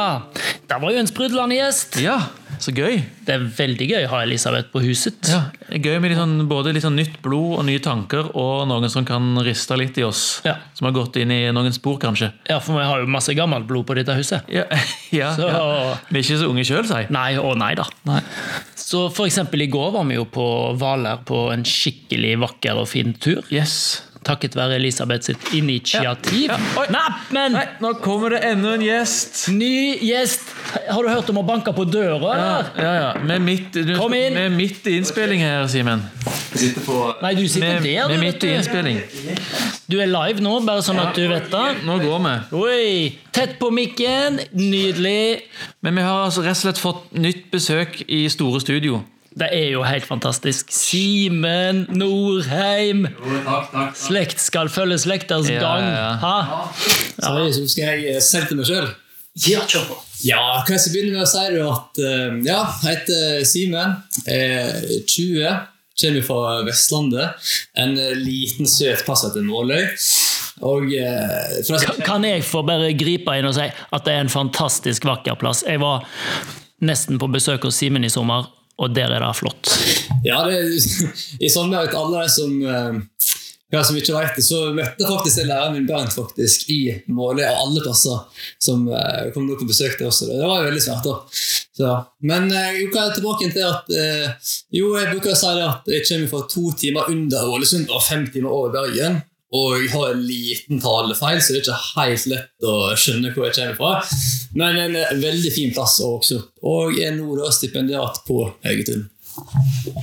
Det 0.68 0.76
var 0.82 0.92
jo 0.92 1.00
en 1.00 1.08
sprudlende 1.08 1.56
gjest. 1.56 1.96
Ja, 2.04 2.18
så 2.64 2.72
gøy. 2.74 3.02
Det 3.26 3.34
er 3.34 3.44
veldig 3.58 3.86
gøy 3.90 4.06
å 4.06 4.10
ha 4.14 4.20
Elisabeth 4.24 4.70
på 4.72 4.80
huset. 4.84 5.28
Ja, 5.30 5.42
Gøy 5.74 5.98
med 6.00 6.12
litt 6.12 6.18
sånn, 6.20 6.34
både 6.48 6.72
litt 6.76 6.84
sånn 6.84 6.96
nytt 6.98 7.18
blod 7.24 7.58
og 7.60 7.64
nye 7.68 7.80
tanker, 7.84 8.30
og 8.36 8.64
noen 8.70 8.88
som 8.92 9.04
kan 9.08 9.30
riste 9.44 9.76
litt 9.80 9.98
i 10.00 10.04
oss. 10.06 10.40
Ja. 10.46 10.56
Som 10.76 10.88
har 10.88 10.96
gått 10.96 11.16
inn 11.20 11.32
i 11.34 11.40
noen 11.54 11.72
spor, 11.76 11.98
kanskje. 12.02 12.30
Ja, 12.48 12.58
for 12.64 12.78
vi 12.78 12.84
har 12.88 13.02
jo 13.04 13.10
masse 13.10 13.34
gammelt 13.36 13.68
blod 13.68 13.86
på 13.88 13.96
dette 13.98 14.16
huset. 14.18 14.48
Ja, 14.52 14.64
ja, 15.20 15.30
Så- 15.36 15.48
ja. 15.50 15.62
Vi 16.10 16.18
er 16.20 16.24
ikke 16.26 16.40
så 16.40 16.48
unge 16.52 16.64
sjøl, 16.68 16.84
sier 16.88 17.10
Nei 17.14 17.30
og 17.40 17.56
nei, 17.60 17.72
da. 17.78 17.84
Nei. 18.08 18.20
Så 18.78 19.06
for 19.14 19.26
eksempel 19.28 19.62
i 19.64 19.70
går 19.72 19.92
var 19.94 20.04
vi 20.08 20.16
jo 20.18 20.24
på 20.30 20.48
Hvaler 20.80 21.22
på 21.28 21.46
en 21.54 21.64
skikkelig 21.68 22.34
vakker 22.44 22.80
og 22.82 22.88
fin 22.90 23.14
tur. 23.16 23.42
Yes. 23.54 24.02
Takket 24.24 24.56
være 24.56 24.78
Elisabeth 24.78 25.28
sitt 25.28 25.50
initiativ. 25.56 26.48
Ja. 26.48 26.58
Ja. 26.58 26.86
Nei, 26.94 27.04
men 27.34 27.56
Nei, 27.58 27.64
nå 27.84 27.92
kommer 28.04 28.34
det 28.34 28.42
enda 28.48 28.74
en 28.78 28.84
gjest. 28.84 29.44
Ny 29.52 29.98
gjest! 30.04 30.52
Har 30.88 31.04
du 31.04 31.10
hørt 31.12 31.28
om 31.30 31.40
å 31.42 31.44
banke 31.46 31.72
på 31.76 31.84
døra? 31.88 32.34
Ja, 32.38 32.92
ja, 32.98 33.10
er 33.14 33.42
midt, 33.42 33.74
du, 33.76 33.94
Kom 33.98 34.14
inn. 34.16 34.36
Er 34.38 34.52
midt 34.52 34.86
i 34.90 34.96
innspilling 34.98 35.44
her, 35.44 35.66
Simen. 35.70 36.06
Nei, 36.54 37.34
du 37.34 37.44
sitter 37.48 37.80
med, 37.80 37.86
der. 37.86 38.08
du. 38.08 38.14
Med 38.14 38.22
midt 38.22 38.44
i 38.44 38.48
du. 38.48 38.54
innspilling. 38.54 39.00
Du 39.90 39.98
er 40.00 40.08
live 40.08 40.42
nå, 40.44 40.54
bare 40.64 40.82
sånn 40.86 41.00
at 41.02 41.16
du 41.16 41.26
vet 41.28 41.50
det. 41.52 41.64
Nå 41.84 41.98
går 42.02 42.22
vi. 42.24 42.34
Oi, 42.60 43.18
Tett 43.34 43.58
på 43.58 43.70
mikken. 43.74 44.38
Nydelig. 44.54 45.44
Men 45.84 45.98
vi 45.98 46.04
har 46.06 46.24
altså 46.28 46.44
rett 46.44 46.56
og 46.56 46.62
slett 46.62 46.80
fått 46.80 47.10
nytt 47.18 47.48
besøk 47.52 48.00
i 48.06 48.24
store 48.32 48.62
studio. 48.62 49.02
Det 49.34 49.48
er 49.50 49.70
jo 49.72 49.80
helt 49.82 50.04
fantastisk. 50.06 50.68
Simen 50.70 51.84
Norheim. 51.90 53.06
Slekt 53.98 54.38
skal 54.42 54.68
følge 54.70 54.98
slekters 55.02 55.48
Ja, 55.50 55.60
gang. 55.60 55.86
ja. 55.90 56.10
Ha? 56.22 56.36
Så, 57.18 57.32
så 57.56 57.64
skal 57.72 58.04
jeg 58.04 58.22
selge 58.22 58.52
til 58.52 58.60
meg 58.60 58.68
sjøl. 58.70 58.88
Ja, 59.50 59.64
kjør 59.66 59.86
på. 59.88 59.96
Ja, 60.22 60.42
kan 60.66 60.76
jeg 60.78 60.92
begynne 60.94 61.16
med 61.16 61.24
å 61.24 61.30
si 61.30 61.42
at 61.66 61.98
eh, 62.06 62.36
ja, 62.46 62.60
jeg 62.84 63.00
heter 63.00 63.44
Simen. 63.50 63.96
er 64.30 64.84
20. 65.10 65.56
Kommer 66.00 66.24
fra 66.26 66.54
Vestlandet. 66.66 67.50
En 67.78 67.96
eh, 67.98 68.14
liten, 68.18 68.66
søt 68.70 69.02
plass 69.06 69.26
etter 69.26 69.42
Måløy. 69.46 69.88
Og 70.62 70.86
eh, 70.94 71.58
jeg, 71.66 71.96
Kan 72.06 72.22
jeg 72.26 72.46
få 72.46 72.62
bare 72.66 72.92
gripe 72.94 73.34
inn 73.40 73.50
og 73.50 73.56
si 73.58 73.66
at 73.66 74.06
det 74.06 74.14
er 74.14 74.22
en 74.22 74.30
fantastisk 74.30 75.06
vakker 75.10 75.34
plass? 75.42 75.64
Jeg 75.66 75.82
var 75.82 76.06
nesten 76.86 77.18
på 77.18 77.26
besøk 77.34 77.66
hos 77.66 77.82
Simen 77.82 78.06
i 78.06 78.10
sommer, 78.14 78.46
og 78.80 78.94
der 78.94 79.12
er 79.14 79.22
det 79.22 79.34
flott. 79.38 79.70
Ja, 80.26 80.42
det, 80.48 80.60
I 81.40 81.50
sommer 81.52 81.84
vet 81.84 81.96
alle 81.98 82.24
de 82.24 82.32
som 82.32 82.54
eh, 82.62 83.02
ja, 83.74 83.82
som 83.84 83.96
ikke 83.98 84.14
vet 84.14 84.36
det, 84.38 84.44
så 84.46 84.60
møtte 84.74 85.06
faktisk 85.08 85.40
en 85.42 85.48
læreren 85.50 85.74
min 85.74 85.86
Bernt 85.88 86.14
faktisk 86.14 86.68
i 86.70 86.80
Måløy 87.10 87.42
av 87.46 87.62
alle 87.64 87.82
plasser 87.82 88.44
som 88.62 88.86
eh, 88.86 89.30
kom 89.34 89.48
på 89.50 89.68
besøk 89.68 89.96
til 89.98 90.08
oss. 90.10 90.22
Det 90.28 90.38
var 90.38 90.66
veldig 90.66 90.82
svært. 90.84 91.06
da. 91.06 91.16
Så, 91.74 91.92
men 92.30 92.50
eh, 92.54 92.80
jo, 92.82 92.90
kan 92.94 93.10
tilbake 93.16 93.50
til 93.50 93.66
at 93.66 93.90
eh, 93.90 94.50
jo, 94.78 94.92
jeg 94.98 95.10
bruker 95.10 95.34
å 95.34 95.38
si 95.38 95.54
at 95.64 95.90
jeg 95.90 96.06
kommer 96.06 96.30
fra 96.30 96.42
to 96.54 96.68
timer 96.78 97.10
under 97.10 97.54
Ålesund 97.56 97.90
og 97.90 98.04
fem 98.06 98.28
timer 98.30 98.54
over 98.54 98.74
Bergen. 98.76 99.22
Og 99.54 99.78
jeg 99.78 99.90
har 99.92 100.10
en 100.10 100.22
liten 100.26 100.80
talefeil, 100.82 101.38
så 101.38 101.54
det 101.54 101.60
er 101.60 101.66
ikke 101.68 101.80
helt 101.94 102.28
lett 102.32 102.66
å 102.66 102.76
skjønne 102.98 103.30
hvor 103.34 103.46
jeg 103.46 103.56
kommer 103.58 103.76
fra. 103.78 104.20
Men 104.58 104.80
en 104.82 104.96
eh, 104.98 105.16
veldig 105.22 105.52
fin 105.54 105.74
plass 105.74 106.00
å 106.02 106.16
vokse 106.16 106.40
opp. 106.40 106.50
Og 106.66 106.98
er 106.98 107.14
nå 107.14 107.36
da 107.38 107.52
stipendiat 107.54 108.24
på 108.26 108.40
Haugetun. 108.66 109.06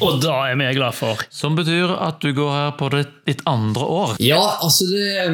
Og 0.01 0.19
da 0.23 0.37
er 0.51 0.57
vi 0.59 0.71
glad 0.75 0.95
for. 0.95 1.19
Som 1.31 1.55
betyr 1.59 1.91
at 1.95 2.23
du 2.23 2.31
går 2.35 2.51
her 2.55 2.71
på 2.79 2.91
ditt, 2.95 3.13
ditt 3.27 3.43
andre 3.49 3.87
år. 3.87 4.15
Ja, 4.23 4.41
altså 4.63 4.87
det 4.91 5.27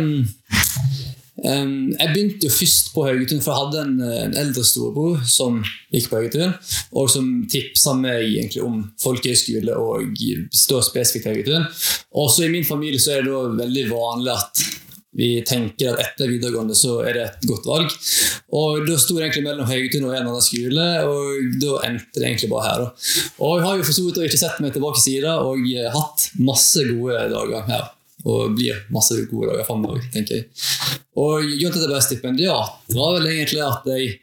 Jeg 1.37 2.09
begynte 2.13 2.47
jo 2.47 2.53
først 2.53 2.89
på 2.95 3.03
Haugetun, 3.05 3.43
for 3.45 3.53
jeg 3.53 3.61
hadde 3.61 3.83
en, 3.85 3.99
en 4.25 4.37
eldre 4.41 4.63
storebror 4.65 5.19
som 5.29 5.59
gikk 5.93 6.09
på 6.09 6.17
Haugetun, 6.17 6.55
og 6.97 7.11
som 7.13 7.27
tipsa 7.51 7.93
meg 7.97 8.25
egentlig 8.25 8.63
om 8.65 8.79
folkehøyskole 9.03 9.77
og 9.77 10.17
står 10.65 10.87
spesifikt 10.89 11.29
Haugetun. 11.29 11.69
Også 12.17 12.47
i 12.47 12.51
min 12.53 12.65
familie 12.65 13.01
så 13.01 13.17
er 13.17 13.25
det 13.25 13.35
da 13.35 13.61
veldig 13.61 13.85
vanlig 13.93 14.33
at 14.33 14.65
vi 15.17 15.29
tenker 15.47 15.95
at 15.95 16.01
etter 16.03 16.29
videregående 16.29 16.75
så 16.77 16.99
er 17.01 17.17
det 17.17 17.23
et 17.25 17.45
godt 17.49 17.65
valg. 17.65 17.93
Og 18.57 18.85
da 18.85 18.97
sto 19.01 19.17
det 19.17 19.25
egentlig 19.25 19.47
mellom 19.47 19.69
Haugetun 19.69 20.05
og 20.05 20.13
en 20.13 20.29
annen 20.29 20.45
skole, 20.45 20.87
og 21.09 21.57
da 21.61 21.79
endte 21.87 22.19
det 22.19 22.27
egentlig 22.27 22.51
bare 22.51 22.67
her. 22.67 22.87
Og 23.41 23.57
jeg 23.57 23.65
har 23.65 23.79
jo 23.79 23.87
for 23.87 23.97
så 23.97 24.05
vidt 24.05 24.21
ikke 24.27 24.41
sett 24.43 24.61
meg 24.63 24.75
tilbake 24.75 25.01
siden, 25.01 25.41
og 25.41 25.65
eh, 25.71 25.89
hatt 25.93 26.27
masse 26.37 26.85
gode 26.91 27.29
dager 27.33 27.65
her. 27.71 27.87
Og 28.27 28.57
blir 28.57 28.81
masse 28.91 29.15
gode 29.29 29.53
dager 29.53 29.67
framover, 29.67 30.03
tenker 30.11 30.41
jeg. 30.41 30.47
Og 31.17 31.45
grunnen 31.45 31.73
til 31.73 31.79
at 31.79 31.85
jeg 31.85 31.91
ble 31.93 32.01
stipendiat, 32.03 32.73
var 32.93 33.15
vel 33.15 33.29
egentlig 33.31 33.63
at 33.63 33.87
jeg, 33.93 34.17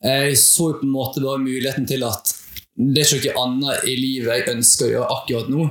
jeg 0.00 0.38
så 0.40 0.70
på 0.78 0.86
en 0.86 0.94
måte 0.94 1.22
bare 1.22 1.42
muligheten 1.42 1.86
til 1.88 2.06
at 2.08 2.32
det 2.74 3.04
er 3.04 3.12
ikke 3.14 3.34
noe 3.36 3.42
annet 3.44 3.84
i 3.86 3.92
livet 3.94 4.32
jeg 4.32 4.54
ønsker 4.56 4.88
å 4.88 4.92
gjøre 4.94 5.16
akkurat 5.18 5.50
nå. 5.52 5.66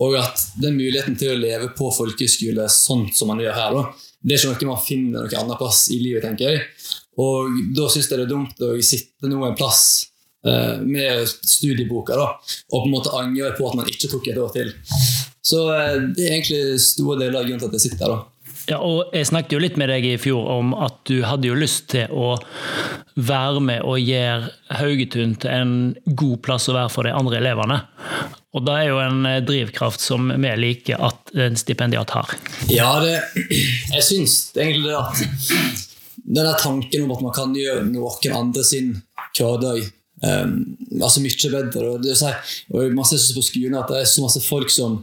Og 0.00 0.14
at 0.16 0.44
den 0.62 0.78
muligheten 0.78 1.18
til 1.20 1.34
å 1.34 1.40
leve 1.40 1.68
på 1.76 1.90
folkehøyskole 1.92 2.64
sånn 2.72 3.10
som 3.12 3.28
man 3.28 3.42
gjør 3.42 3.58
her, 3.58 3.76
da, 3.76 3.82
det 4.24 4.36
er 4.36 4.54
ikke 4.54 4.68
noe 4.68 4.76
man 4.76 4.86
finner 4.86 5.26
noe 5.26 5.42
annet 5.42 5.60
plass 5.60 5.82
i 5.92 5.98
livet, 6.00 6.24
tenker 6.24 6.54
jeg. 6.54 6.62
Og 7.20 7.58
da 7.76 7.90
syns 7.92 8.08
jeg 8.08 8.22
det 8.22 8.24
er 8.24 8.32
dumt 8.32 8.64
å 8.64 8.72
sitte 8.84 9.28
nå 9.28 9.42
en 9.44 9.58
plass 9.58 9.82
eh, 10.46 10.80
med 10.80 11.28
studieboka 11.28 12.16
da, 12.16 12.30
og 12.70 12.76
på 12.78 12.86
en 12.86 12.94
måte 12.94 13.12
angre 13.18 13.52
på 13.58 13.68
at 13.68 13.76
man 13.76 13.92
ikke 13.92 14.08
tok 14.08 14.30
et 14.32 14.40
år 14.40 14.54
til. 14.56 14.72
Så 15.42 15.64
eh, 15.74 15.96
det 16.16 16.26
er 16.26 16.36
egentlig 16.36 16.82
store 16.84 17.18
deler 17.22 17.40
av 17.40 17.48
grunnen 17.48 17.62
til 17.62 17.70
at 17.70 17.78
jeg 17.78 17.88
sitter 17.88 18.06
her. 18.06 18.18
da. 18.18 18.40
Ja, 18.68 18.78
og 18.84 19.14
Jeg 19.16 19.26
snakket 19.26 19.54
jo 19.56 19.62
litt 19.62 19.78
med 19.80 19.88
deg 19.90 20.04
i 20.06 20.18
fjor 20.20 20.46
om 20.52 20.74
at 20.78 21.00
du 21.08 21.22
hadde 21.26 21.48
jo 21.48 21.56
lyst 21.58 21.88
til 21.94 22.10
å 22.12 22.36
være 23.18 23.62
med 23.64 23.82
og 23.88 23.98
gjøre 23.98 24.50
Haugetun 24.78 25.34
til 25.40 25.50
en 25.50 25.72
god 26.06 26.36
plass 26.44 26.68
å 26.70 26.76
være 26.76 26.92
for 26.92 27.08
de 27.08 27.14
andre 27.16 27.40
elevene. 27.40 27.80
Og 28.54 28.64
det 28.66 28.76
er 28.76 28.88
jo 28.90 29.00
en 29.02 29.26
eh, 29.28 29.40
drivkraft 29.46 30.02
som 30.02 30.30
vi 30.30 30.54
liker 30.60 31.02
at 31.10 31.34
en 31.34 31.58
stipendiat 31.58 32.14
har. 32.14 32.34
Ja, 32.70 32.92
det, 33.02 33.16
jeg 33.96 34.06
syns 34.06 34.38
egentlig 34.56 34.90
det 34.90 34.98
at 34.98 35.24
den 36.20 36.44
der 36.44 36.58
tanken 36.60 37.06
om 37.06 37.14
at 37.16 37.24
man 37.24 37.34
kan 37.34 37.54
gjøre 37.56 37.86
noen 37.88 38.36
andre 38.36 38.64
sin 38.66 38.98
hverdag 39.34 39.80
um, 40.22 40.52
altså 41.00 41.22
mye 41.24 41.50
bedre. 41.54 41.86
Og, 41.94 42.02
det, 42.04 42.16
og 42.70 42.94
man 42.94 43.08
ser 43.08 43.22
på 43.34 43.44
skolen 43.44 43.78
at 43.80 43.90
det 43.90 44.02
er 44.02 44.10
så 44.10 44.24
masse 44.26 44.42
folk 44.44 44.70
som 44.72 45.00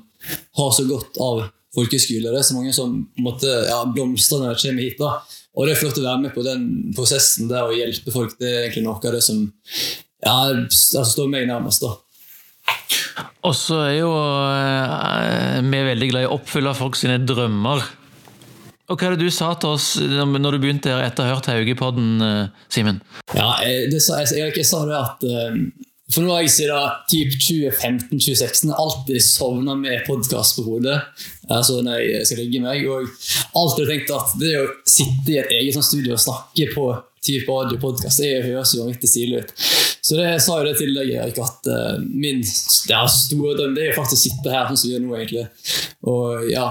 har 0.59 0.71
så 0.75 0.85
godt 0.89 1.19
av 1.23 1.43
folkeskole. 1.77 2.31
Det 2.31 2.39
er 2.41 2.47
så 2.47 2.55
mange 2.57 2.73
som 2.73 2.95
måtte, 3.21 3.51
ja, 3.69 3.81
blomstrer 3.93 4.41
når 4.45 4.55
de 4.57 4.63
kommer 4.67 4.87
hit. 4.87 4.97
da. 5.01 5.11
Og 5.57 5.65
det 5.67 5.73
er 5.75 5.79
flott 5.81 5.97
å 6.01 6.05
være 6.05 6.21
med 6.23 6.33
på 6.35 6.43
den 6.45 6.65
prosessen 6.97 7.49
der 7.49 7.65
å 7.69 7.73
hjelpe 7.75 8.13
folk. 8.13 8.35
Det 8.39 8.49
er 8.49 8.65
egentlig 8.67 8.85
noe 8.87 8.97
av 9.01 9.13
det 9.17 9.23
som 9.25 9.43
ja, 10.25 10.35
altså 10.53 11.03
står 11.11 11.29
meg 11.33 11.47
nærmest. 11.49 11.85
da. 11.85 11.95
Og 13.47 13.53
så 13.55 13.77
er 13.87 13.93
jo 14.01 14.09
eh, 14.11 15.61
vi 15.63 15.79
veldig 15.87 16.09
glad 16.11 16.25
i 16.25 16.29
å 16.29 16.35
oppfylle 16.37 16.73
folk 16.77 16.97
sine 16.99 17.19
drømmer. 17.23 17.85
Og 18.87 18.95
Hva 19.01 19.09
er 19.09 19.15
det 19.17 19.25
du 19.27 19.33
sa 19.35 19.49
til 19.59 19.73
oss 19.75 19.87
når 19.99 20.55
du 20.55 20.61
begynte 20.63 20.91
her 20.93 21.03
etter 21.03 21.25
å 21.25 21.27
ha 21.27 21.35
hørt 21.35 21.49
Haugepodden, 21.51 22.11
eh, 22.23 22.65
Simen? 22.71 23.01
Ja, 23.35 23.49
jeg, 23.65 23.89
det, 23.91 24.01
sa- 24.03 24.21
jeg, 24.23 24.31
jeg, 24.39 24.53
jeg 24.61 24.67
sa 24.67 24.83
det 24.87 24.95
at 24.99 25.25
eh, 25.27 25.57
For 26.07 26.23
nå 26.23 26.31
har 26.31 26.45
jeg 26.45 26.53
siden 26.53 26.93
typ 27.11 27.33
2015-2016 27.35 28.69
alltid 28.71 29.19
sovna 29.25 29.73
med 29.75 30.05
podkast 30.07 30.55
på 30.55 30.63
hodet. 30.63 31.01
Altså 31.51 31.81
når 31.83 31.99
jeg 31.99 32.29
skal 32.29 32.39
legge 32.39 32.61
meg. 32.63 32.85
Og 32.87 33.09
alltid 33.59 33.91
tenkt 33.91 34.13
at 34.15 34.37
det 34.39 34.53
å 34.55 34.69
sitte 34.87 35.33
i 35.33 35.41
et 35.41 35.51
eget 35.57 35.75
sånn 35.75 35.83
studio 35.83 36.15
og 36.15 36.23
snakke 36.23 36.69
på 36.71 36.87
type 37.27 37.51
audio-podkast, 37.51 38.23
det 38.23 38.45
høres 38.45 38.71
jo 38.71 38.85
vanvittig 38.85 39.11
stilig 39.11 39.43
ut. 39.43 39.53
Så 40.07 40.15
det 40.15 40.29
jeg 40.29 40.43
sa 40.45 40.61
jo 40.61 40.69
det 40.69 40.77
til 40.79 40.95
deg, 40.95 41.11
Erik, 41.19 41.41
at 41.43 41.67
uh, 41.67 41.99
min 41.99 42.39
ja, 42.87 43.03
store 43.11 43.57
drøm 43.57 43.75
det 43.75 43.83
er 43.83 43.91
jo 43.91 43.97
faktisk 43.97 44.15
å 44.15 44.23
sitte 44.23 44.53
her 44.53 44.69
sånn 44.69 44.79
som 44.79 44.87
vi 44.87 44.95
gjør 44.95 45.03
nå, 45.03 45.15
egentlig. 45.17 45.47
Og 46.07 46.47
ja, 46.53 46.67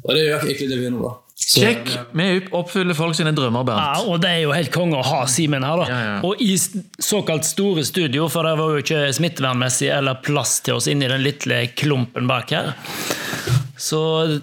og 0.00 0.14
det 0.14 0.22
er 0.22 0.30
jo 0.30 0.38
egentlig 0.46 0.70
det 0.72 0.78
vi 0.78 0.88
gjør 0.88 0.96
nå, 0.96 1.02
da. 1.10 1.16
Sjekk! 1.38 1.88
Vi 2.18 2.26
oppfyller 2.50 2.96
folk 2.98 3.14
sine 3.16 3.30
drømmer, 3.32 3.64
Bernt. 3.64 3.80
Ja, 3.80 4.02
og 4.10 4.18
det 4.24 4.30
er 4.34 4.40
jo 4.42 4.52
helt 4.56 4.72
konge 4.74 4.98
å 4.98 5.04
ha 5.06 5.20
Simen 5.30 5.64
her, 5.64 5.80
da. 5.80 5.86
Ja, 5.88 5.98
ja. 6.08 6.16
Og 6.26 6.42
i 6.42 6.56
såkalt 6.58 7.46
store 7.46 7.84
studio, 7.86 8.26
for 8.32 8.44
det 8.48 8.56
var 8.58 8.74
jo 8.74 8.82
ikke 8.82 9.04
smittevernmessig 9.16 9.92
eller 9.94 10.18
plass 10.24 10.58
til 10.66 10.80
oss 10.80 10.90
inni 10.90 11.08
den 11.08 11.22
lille 11.24 11.60
klumpen 11.78 12.26
bak 12.30 12.52
her. 12.56 12.72
Så 13.78 14.00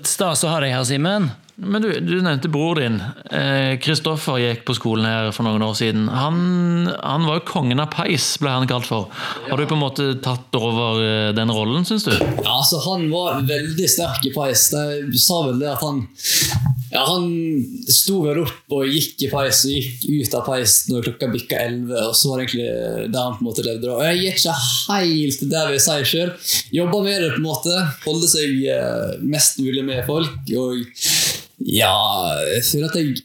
stas 0.08 0.46
å 0.48 0.54
ha 0.54 0.62
deg 0.64 0.72
her, 0.72 0.88
Simen. 0.88 1.30
Men 1.56 1.82
du, 1.82 1.88
du 2.00 2.18
nevnte 2.20 2.50
bror 2.52 2.76
din. 2.76 2.98
Eh, 3.32 3.78
Kristoffer 3.80 4.42
gikk 4.42 4.66
på 4.68 4.76
skolen 4.76 5.08
her 5.08 5.30
for 5.36 5.48
noen 5.48 5.64
år 5.64 5.76
siden. 5.80 6.10
Han, 6.12 6.90
han 7.00 7.28
var 7.28 7.40
jo 7.40 7.46
kongen 7.48 7.80
av 7.80 7.94
peis, 7.94 8.28
ble 8.42 8.52
han 8.52 8.68
kalt 8.68 8.90
for. 8.90 9.08
Har 9.48 9.56
du 9.62 9.64
på 9.70 9.78
en 9.78 9.84
måte 9.86 10.10
tatt 10.26 10.58
over 10.60 11.00
eh, 11.00 11.30
den 11.38 11.54
rollen, 11.56 11.88
syns 11.88 12.10
du? 12.10 12.12
Ja, 12.12 12.58
altså 12.58 12.82
Han 12.84 13.08
var 13.14 13.40
veldig 13.48 13.88
sterk 13.88 14.28
i 14.28 14.34
peis. 14.36 14.68
De 14.76 15.22
sa 15.22 15.46
vel 15.48 15.62
det 15.64 15.72
at 15.72 15.84
han 15.86 16.04
ja, 16.92 17.02
Han 17.08 17.26
sto 17.92 18.22
vel 18.24 18.44
opp 18.44 18.76
og 18.76 18.92
gikk 18.92 19.26
i 19.26 19.30
peis 19.32 19.64
og 19.68 19.74
gikk 19.74 20.04
ut 20.12 20.36
av 20.38 20.46
peis 20.48 20.76
når 20.92 21.08
klokka 21.08 21.30
bikka 21.34 21.62
11. 21.70 21.96
Og 22.04 22.16
så 22.20 22.32
var 22.32 22.42
det 22.42 22.50
egentlig 22.50 23.14
der 23.16 23.22
han 23.22 23.38
på 23.40 23.44
en 23.46 23.50
måte 23.50 23.66
levde. 23.66 23.94
Og 23.96 24.04
Jeg 24.04 24.20
er 24.20 24.36
ikke 24.36 24.58
helt 24.92 25.48
der 25.56 25.74
jeg 25.76 25.86
si 25.88 25.98
sjøl. 26.12 26.36
Jobba 26.76 27.02
med 27.08 27.24
det, 27.24 27.32
på 27.38 27.42
en 27.42 27.48
måte. 27.48 27.80
Holde 28.06 28.32
seg 28.32 28.60
eh, 28.76 29.16
mest 29.24 29.64
mulig 29.64 29.88
med 29.88 30.04
folk. 30.08 30.36
Og 30.60 30.84
ja 31.76 31.96
Jeg 32.54 32.64
føler 32.70 32.92
at 32.92 33.00
jeg 33.02 33.16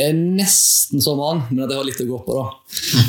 er 0.00 0.14
nesten 0.16 1.02
som 1.04 1.20
han, 1.20 1.44
men 1.50 1.66
at 1.66 1.72
jeg 1.72 1.80
har 1.82 1.88
litt 1.90 2.00
å 2.00 2.08
gå 2.08 2.22
på, 2.26 2.38
da. 2.38 3.02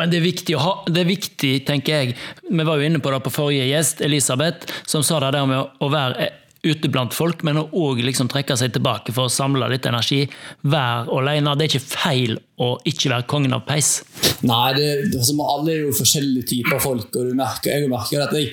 Men 0.00 0.12
det 0.12 0.20
er 0.20 0.24
viktig, 0.24 0.54
ha, 0.60 0.76
det 0.88 1.02
er 1.02 1.08
viktig, 1.08 1.50
tenker 1.68 1.98
jeg. 1.98 2.14
Vi 2.48 2.64
var 2.64 2.80
jo 2.80 2.86
inne 2.88 3.00
på 3.02 3.10
det 3.12 3.18
på 3.26 3.32
forrige 3.32 3.66
gjest, 3.68 4.00
Elisabeth, 4.04 4.70
som 4.88 5.04
sa 5.04 5.20
det 5.22 5.34
der 5.36 5.48
med 5.48 5.60
å, 5.60 5.90
være 5.92 6.30
ute 6.62 6.88
blant 6.92 7.14
folk, 7.14 7.42
men 7.44 7.58
òg 7.58 8.00
liksom 8.06 8.30
trekke 8.30 8.56
seg 8.58 8.72
tilbake 8.76 9.12
for 9.14 9.28
å 9.28 9.32
samle 9.32 9.68
litt 9.72 9.86
energi. 9.90 10.22
Være 10.62 11.10
alene. 11.18 11.56
Det 11.58 11.66
er 11.66 11.72
ikke 11.72 11.92
feil 11.98 12.36
å 12.62 12.72
ikke 12.88 13.12
være 13.12 13.28
kongen 13.30 13.56
av 13.56 13.64
peis. 13.66 13.98
Nei, 14.46 14.72
det, 14.78 14.88
altså, 15.10 15.36
alle 15.42 15.74
er 15.74 15.84
jo 15.88 15.96
forskjellige 15.98 16.48
typer 16.54 16.82
folk, 16.82 17.10
og 17.12 17.28
du 17.28 17.36
merker, 17.38 17.74
jeg 17.74 17.90
merker 17.92 18.24
at 18.24 18.36
jeg 18.38 18.52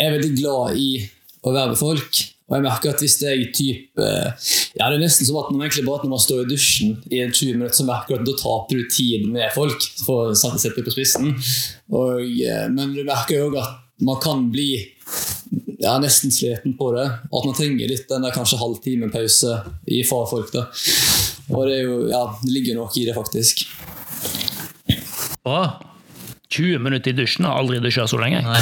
er 0.00 0.14
veldig 0.16 0.32
glad 0.40 0.80
i 0.80 0.90
å 1.44 1.54
være 1.54 1.74
med 1.74 1.80
folk. 1.80 2.22
Og 2.50 2.56
jeg 2.56 2.64
merker 2.66 2.90
at 2.90 3.02
hvis 3.02 3.14
jeg 3.22 3.50
typ 3.54 4.00
eh, 4.02 4.48
Ja, 4.74 4.88
det 4.90 4.96
er 4.96 5.04
nesten 5.04 5.28
som 5.28 5.38
at 5.38 5.52
man, 5.52 5.62
egentlig 5.62 5.86
bare, 5.86 6.02
når 6.02 6.14
man 6.16 6.22
står 6.24 6.42
i 6.42 6.48
dusjen 6.50 6.96
i 7.06 7.22
20 7.22 7.54
minutter, 7.54 7.76
så 7.78 7.86
merker 7.86 8.18
du 8.18 8.24
at 8.24 8.26
da 8.26 8.34
taper 8.40 8.80
du 8.80 8.88
tid 8.90 9.28
med 9.30 9.54
folk, 9.54 9.86
for 10.02 10.32
å 10.32 10.38
sette 10.38 10.72
det 10.74 10.86
på 10.86 10.94
spissen. 10.94 11.30
Og, 11.94 12.24
eh, 12.26 12.66
men 12.74 12.96
du 12.96 13.04
merker 13.06 13.38
jo 13.38 13.52
òg 13.52 13.60
at 13.62 13.78
man 14.02 14.18
kan 14.22 14.48
bli 14.50 14.72
ja, 15.80 15.94
nesten 16.02 16.32
sliten 16.34 16.74
på 16.78 16.90
det. 16.96 17.06
Og 17.30 17.40
At 17.40 17.50
man 17.50 17.58
trenger 17.58 17.90
litt 17.90 18.08
den 18.10 18.26
der 18.26 18.34
kanskje 18.34 18.58
halvtimen 18.60 19.12
pause 19.14 19.60
i 19.86 20.02
fra 20.08 20.24
folk. 20.30 20.50
da. 20.54 20.66
Og 21.50 21.66
det 21.68 21.78
er 21.78 21.86
jo, 21.86 22.00
ja, 22.10 22.24
det 22.42 22.52
ligger 22.54 22.78
noe 22.78 22.90
i 22.96 23.06
det, 23.08 23.14
faktisk. 23.16 23.64
Bra. 25.44 25.62
20 26.50 26.82
minutter 26.82 27.14
i 27.14 27.16
dusjen. 27.16 27.46
Har 27.46 27.60
aldri 27.62 27.78
dusja 27.82 28.06
så 28.10 28.18
lenge. 28.20 28.42
Nei. 28.42 28.60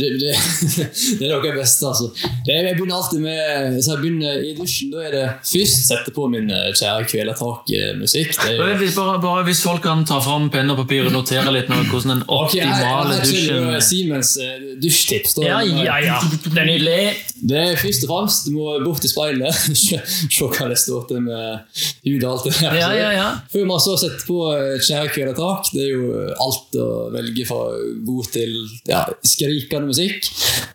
Det, 0.00 0.10
det, 0.20 0.34
det 1.18 1.26
er 1.26 1.30
noe 1.30 1.40
av 1.40 1.46
det 1.46 1.54
beste, 1.56 1.90
altså. 1.90 2.10
Jeg 2.46 2.74
begynner 2.76 2.96
alltid 2.98 3.22
med 3.24 3.76
Hvis 3.76 3.88
jeg 3.90 4.00
begynner 4.02 4.42
i 4.44 4.52
dusjen, 4.56 4.92
da 4.92 5.04
er 5.06 5.14
det 5.14 5.24
først 5.46 5.86
sette 5.88 6.12
på 6.14 6.28
min 6.32 6.50
eh, 6.52 6.68
kjære 6.76 7.06
Kvelertak-musikk. 7.10 8.36
Er 8.46 8.76
Hvis, 8.80 8.96
bare, 8.96 9.18
bare 9.22 9.44
hvis 9.48 9.62
folk 9.66 9.82
kan 9.86 10.04
ta 10.08 10.18
fram 10.24 10.48
penn 10.52 10.70
og 10.72 10.80
papir 10.82 11.08
og 11.08 11.14
notere 11.14 11.52
litt 11.54 11.70
noe, 11.72 11.86
hvordan 11.90 12.14
den 12.14 12.24
Ok, 12.26 12.56
jeg, 12.58 12.68
optimale 12.68 13.18
jeg, 13.18 13.26
dusjen 13.30 13.86
Siemens 13.86 14.32
eh, 14.42 14.66
dusjtips. 14.82 15.36
da. 15.38 15.46
Ja, 15.46 15.60
ja, 15.64 15.98
ja. 16.04 16.18
Det 16.46 16.54
er 16.54 16.68
nydelig. 16.68 16.98
Det 17.36 17.62
er 17.62 17.80
først 17.80 18.06
og 18.06 18.12
fremst 18.12 18.46
Du 18.48 18.54
må 18.56 18.76
bort 18.84 19.02
til 19.04 19.12
speilet, 19.12 19.62
se 19.86 20.00
hva 20.46 20.70
det 20.70 20.78
står 20.80 21.06
til 21.10 21.22
med 21.26 21.82
hud 22.06 22.24
og 22.24 22.30
alt 22.32 22.48
det 22.48 22.54
der. 22.60 22.78
Ja, 22.80 22.90
ja, 22.96 23.10
ja. 23.16 23.28
Før 23.52 23.66
man 23.68 23.82
så 23.82 23.96
setter 24.00 24.26
på 24.28 24.40
eh, 24.54 24.76
Kjære 24.82 25.12
Kvelertak, 25.14 25.70
det 25.74 25.84
er 25.86 25.92
jo 25.92 26.26
alt 26.46 26.78
å 26.80 26.88
velge 27.14 27.46
fra 27.48 27.62
god 28.06 28.30
til 28.34 28.56
ja, 28.88 29.04
skrikende 29.26 29.85
musikk. 29.88 30.30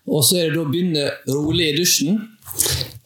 Og 0.10 0.24
så 0.26 0.40
er 0.42 0.50
det 0.50 0.58
da 0.58 0.64
å 0.66 0.70
begynne 0.72 1.08
rolig 1.30 1.72
i 1.72 1.76
dusjen. 1.80 2.22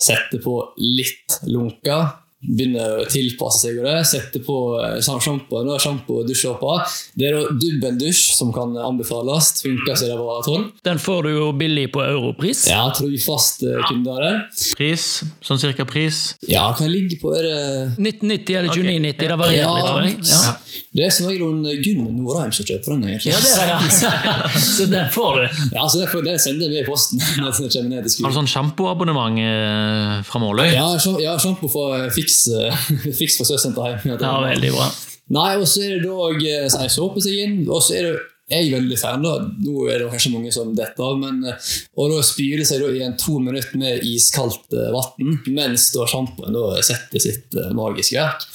Sette 0.02 0.40
på 0.44 0.60
litt 0.82 1.40
lunka. 1.50 2.25
Begynne 2.46 2.86
å 3.02 3.06
tilpasse 3.10 3.66
seg 3.66 3.80
og 3.82 3.88
det. 3.90 3.98
Sette 4.10 4.42
på 4.46 4.58
samme 5.06 5.24
sjampo 5.24 5.64
nå 5.66 5.76
er 5.76 5.84
sjampo 5.84 6.22
og 6.22 6.30
dusjåper. 6.30 6.84
Det 7.18 7.30
er 7.30 7.38
da 7.38 7.56
dubbeldusj 7.62 8.36
som 8.38 8.52
kan 8.56 8.76
anbefales. 8.80 9.54
Funker 9.66 9.98
som 9.98 10.12
det 10.12 10.20
var 10.20 10.44
tolv. 10.46 10.70
Den 10.86 11.02
får 11.02 11.28
du 11.28 11.32
jo 11.34 11.50
billig 11.58 11.88
på 11.96 12.04
Europris. 12.06 12.66
Ja, 12.70 12.86
trofast 12.96 13.64
eh, 13.66 13.82
kunde 13.90 14.14
av 14.14 14.22
det. 14.24 14.34
Pris? 14.78 15.08
Sånn 15.46 15.62
cirka 15.62 15.88
pris? 15.90 16.36
Ja, 16.50 16.68
kan 16.78 16.92
ligge 16.92 17.20
på 17.22 17.34
er 17.38 17.48
det 17.50 17.60
1990 17.98 18.60
eller 18.60 18.74
2990. 18.74 19.26
Det 19.26 19.40
varierer 19.42 19.76
litt, 19.76 19.90
tror 19.90 20.06
jeg. 20.06 20.20
Ja. 20.30 20.84
Det 20.96 21.04
er 21.04 21.12
som 21.12 21.28
regel 21.28 21.50
hun 21.50 21.66
Gunn 21.84 22.06
Norheim 22.22 22.54
som 22.56 22.68
kjøper 22.68 22.94
den. 22.94 23.04
egentlig. 23.10 23.34
Ja, 23.34 23.40
det 23.44 23.52
er 23.60 23.72
det. 23.74 24.62
Så 24.76 24.86
den 24.92 25.10
får 25.12 25.40
du. 25.42 25.46
Ja, 25.76 25.84
så 25.90 26.00
derfor, 26.00 26.24
Det 26.24 26.38
sender 26.42 26.72
vi 26.72 26.80
i 26.80 26.86
posten 26.88 27.20
når 27.42 27.60
jeg 27.66 27.84
ned 27.90 28.08
til 28.08 28.24
Har 28.26 28.32
du 28.32 28.38
sånn 28.38 28.50
sjampoabonnement 28.50 29.42
eh, 29.42 30.14
fra 30.28 30.42
Måløy? 30.44 30.70
Ja, 30.72 30.88
ja 31.24 31.36
sjampo 31.42 31.70
fra 31.72 32.06
Fiks, 32.16 32.35
eh, 32.52 32.86
Fiks 33.20 33.40
fra 33.40 33.48
Søsenteret. 33.50 34.06
Ja, 34.08 34.38
veldig 34.44 34.72
bra. 34.76 34.88
Nei, 35.36 35.52
og 35.58 35.68
så 35.70 35.84
er 35.86 35.98
det 35.98 36.06
da 36.06 36.30
eh, 36.36 36.70
så 36.70 36.86
jeg 36.86 36.96
såper 36.96 37.26
seg 37.26 37.44
inn, 37.46 37.60
og 37.66 37.84
så 37.84 38.00
er 38.00 38.10
det 38.10 38.16
jeg 38.46 38.68
er 38.68 38.76
veldig 38.76 38.98
fan, 39.02 39.24
da. 39.26 39.40
Nå 39.42 39.88
er 39.90 40.04
det 40.04 40.10
kanskje 40.12 40.30
mange 40.36 40.52
som 40.54 40.76
detter 40.78 41.02
av, 41.02 41.16
men 41.18 41.40
eh, 41.50 41.70
Og 41.98 42.12
da 42.14 42.20
spyle 42.26 42.68
seg 42.68 42.84
da 42.84 42.92
i 42.94 43.02
en 43.02 43.16
to 43.18 43.40
minutter 43.42 43.80
med 43.82 44.06
iskaldt 44.06 44.76
vann, 44.94 45.40
mens 45.48 45.88
da 45.96 46.06
sjampoen 46.12 46.54
da 46.54 46.84
setter 46.86 47.24
sitt 47.24 47.58
magiske 47.74 48.20
verk. 48.20 48.46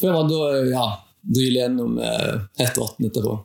Før 0.00 0.16
man 0.16 0.32
da 0.32 0.42
ja, 0.72 0.88
dryler 1.22 1.60
gjennom 1.62 2.00
hett 2.02 2.82
vann 2.82 3.08
etterpå. 3.12 3.38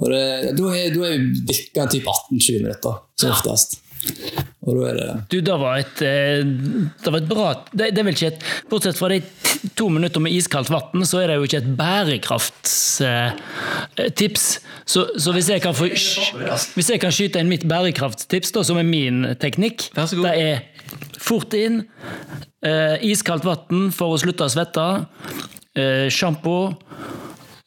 Og 0.00 0.08
det, 0.10 0.24
da 0.56 0.72
er, 0.80 0.96
vi 0.96 1.44
bikka 1.44 1.86
typ 1.92 2.08
18-20 2.08 2.64
minutter, 2.64 3.02
som 3.20 3.36
oftest. 3.36 3.82
Og 4.62 4.76
da 4.78 4.82
er 4.90 4.94
det 4.98 5.08
Du, 5.30 5.36
det 5.44 5.56
var 5.60 5.74
et, 5.80 6.02
eh, 6.06 6.40
det 6.42 7.10
var 7.10 7.18
et 7.20 7.30
bra 7.30 7.46
det, 7.72 7.86
det 7.94 8.00
er 8.00 8.06
vel 8.06 8.16
ikke 8.16 8.32
et, 8.32 8.42
Bortsett 8.70 8.98
fra 8.98 9.08
de 9.12 9.18
to 9.78 9.86
minutter 9.92 10.20
med 10.22 10.32
iskaldt 10.34 10.70
vann, 10.72 11.04
så 11.06 11.16
er 11.22 11.26
det 11.30 11.36
jo 11.38 11.44
ikke 11.46 11.62
et 11.62 11.72
bærekraftstips. 11.78 14.44
Så, 14.82 15.00
så 15.22 15.28
hvis, 15.36 15.48
jeg 15.52 15.60
kan 15.62 15.74
få, 15.76 15.84
hvis 15.86 16.90
jeg 16.90 16.98
kan 17.02 17.12
skyte 17.14 17.38
inn 17.38 17.52
mitt 17.52 17.66
bærekraftstips, 17.70 18.50
da, 18.56 18.60
som 18.66 18.76
er 18.80 18.86
min 18.88 19.18
teknikk, 19.38 19.78
Vær 19.94 20.06
så 20.10 20.16
god. 20.18 20.26
det 20.26 20.34
er 20.42 20.56
fort 21.22 21.52
inn, 21.54 21.76
eh, 22.66 22.96
iskaldt 23.06 23.46
vann 23.46 23.92
for 23.94 24.08
å 24.16 24.18
slutte 24.20 24.44
å 24.48 24.52
svette, 24.52 24.86
eh, 25.78 26.08
sjampo, 26.10 26.74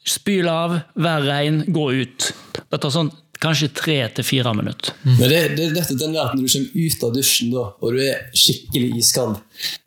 spyl 0.05 0.47
av, 0.51 0.81
vær 0.99 1.21
rein, 1.25 1.63
gå 1.71 1.85
ut. 2.03 2.19
Det 2.59 2.77
tar 2.81 2.91
sånn 2.93 3.11
kanskje 3.43 3.71
tre 3.75 3.97
til 4.15 4.27
fire 4.27 4.53
minutter. 4.55 4.95
Men 5.03 5.25
det, 5.29 5.39
det 5.57 5.67
er 5.67 5.75
nettopp 5.75 5.99
den 6.01 6.15
der 6.15 6.29
at 6.29 6.35
når 6.37 6.45
du 6.45 6.53
kommer 6.53 6.85
ut 6.85 7.05
av 7.07 7.13
dusjen 7.15 7.51
da, 7.53 7.65
og 7.79 7.95
du 7.95 8.01
er 8.05 8.23
skikkelig 8.35 9.01
iskald 9.01 9.35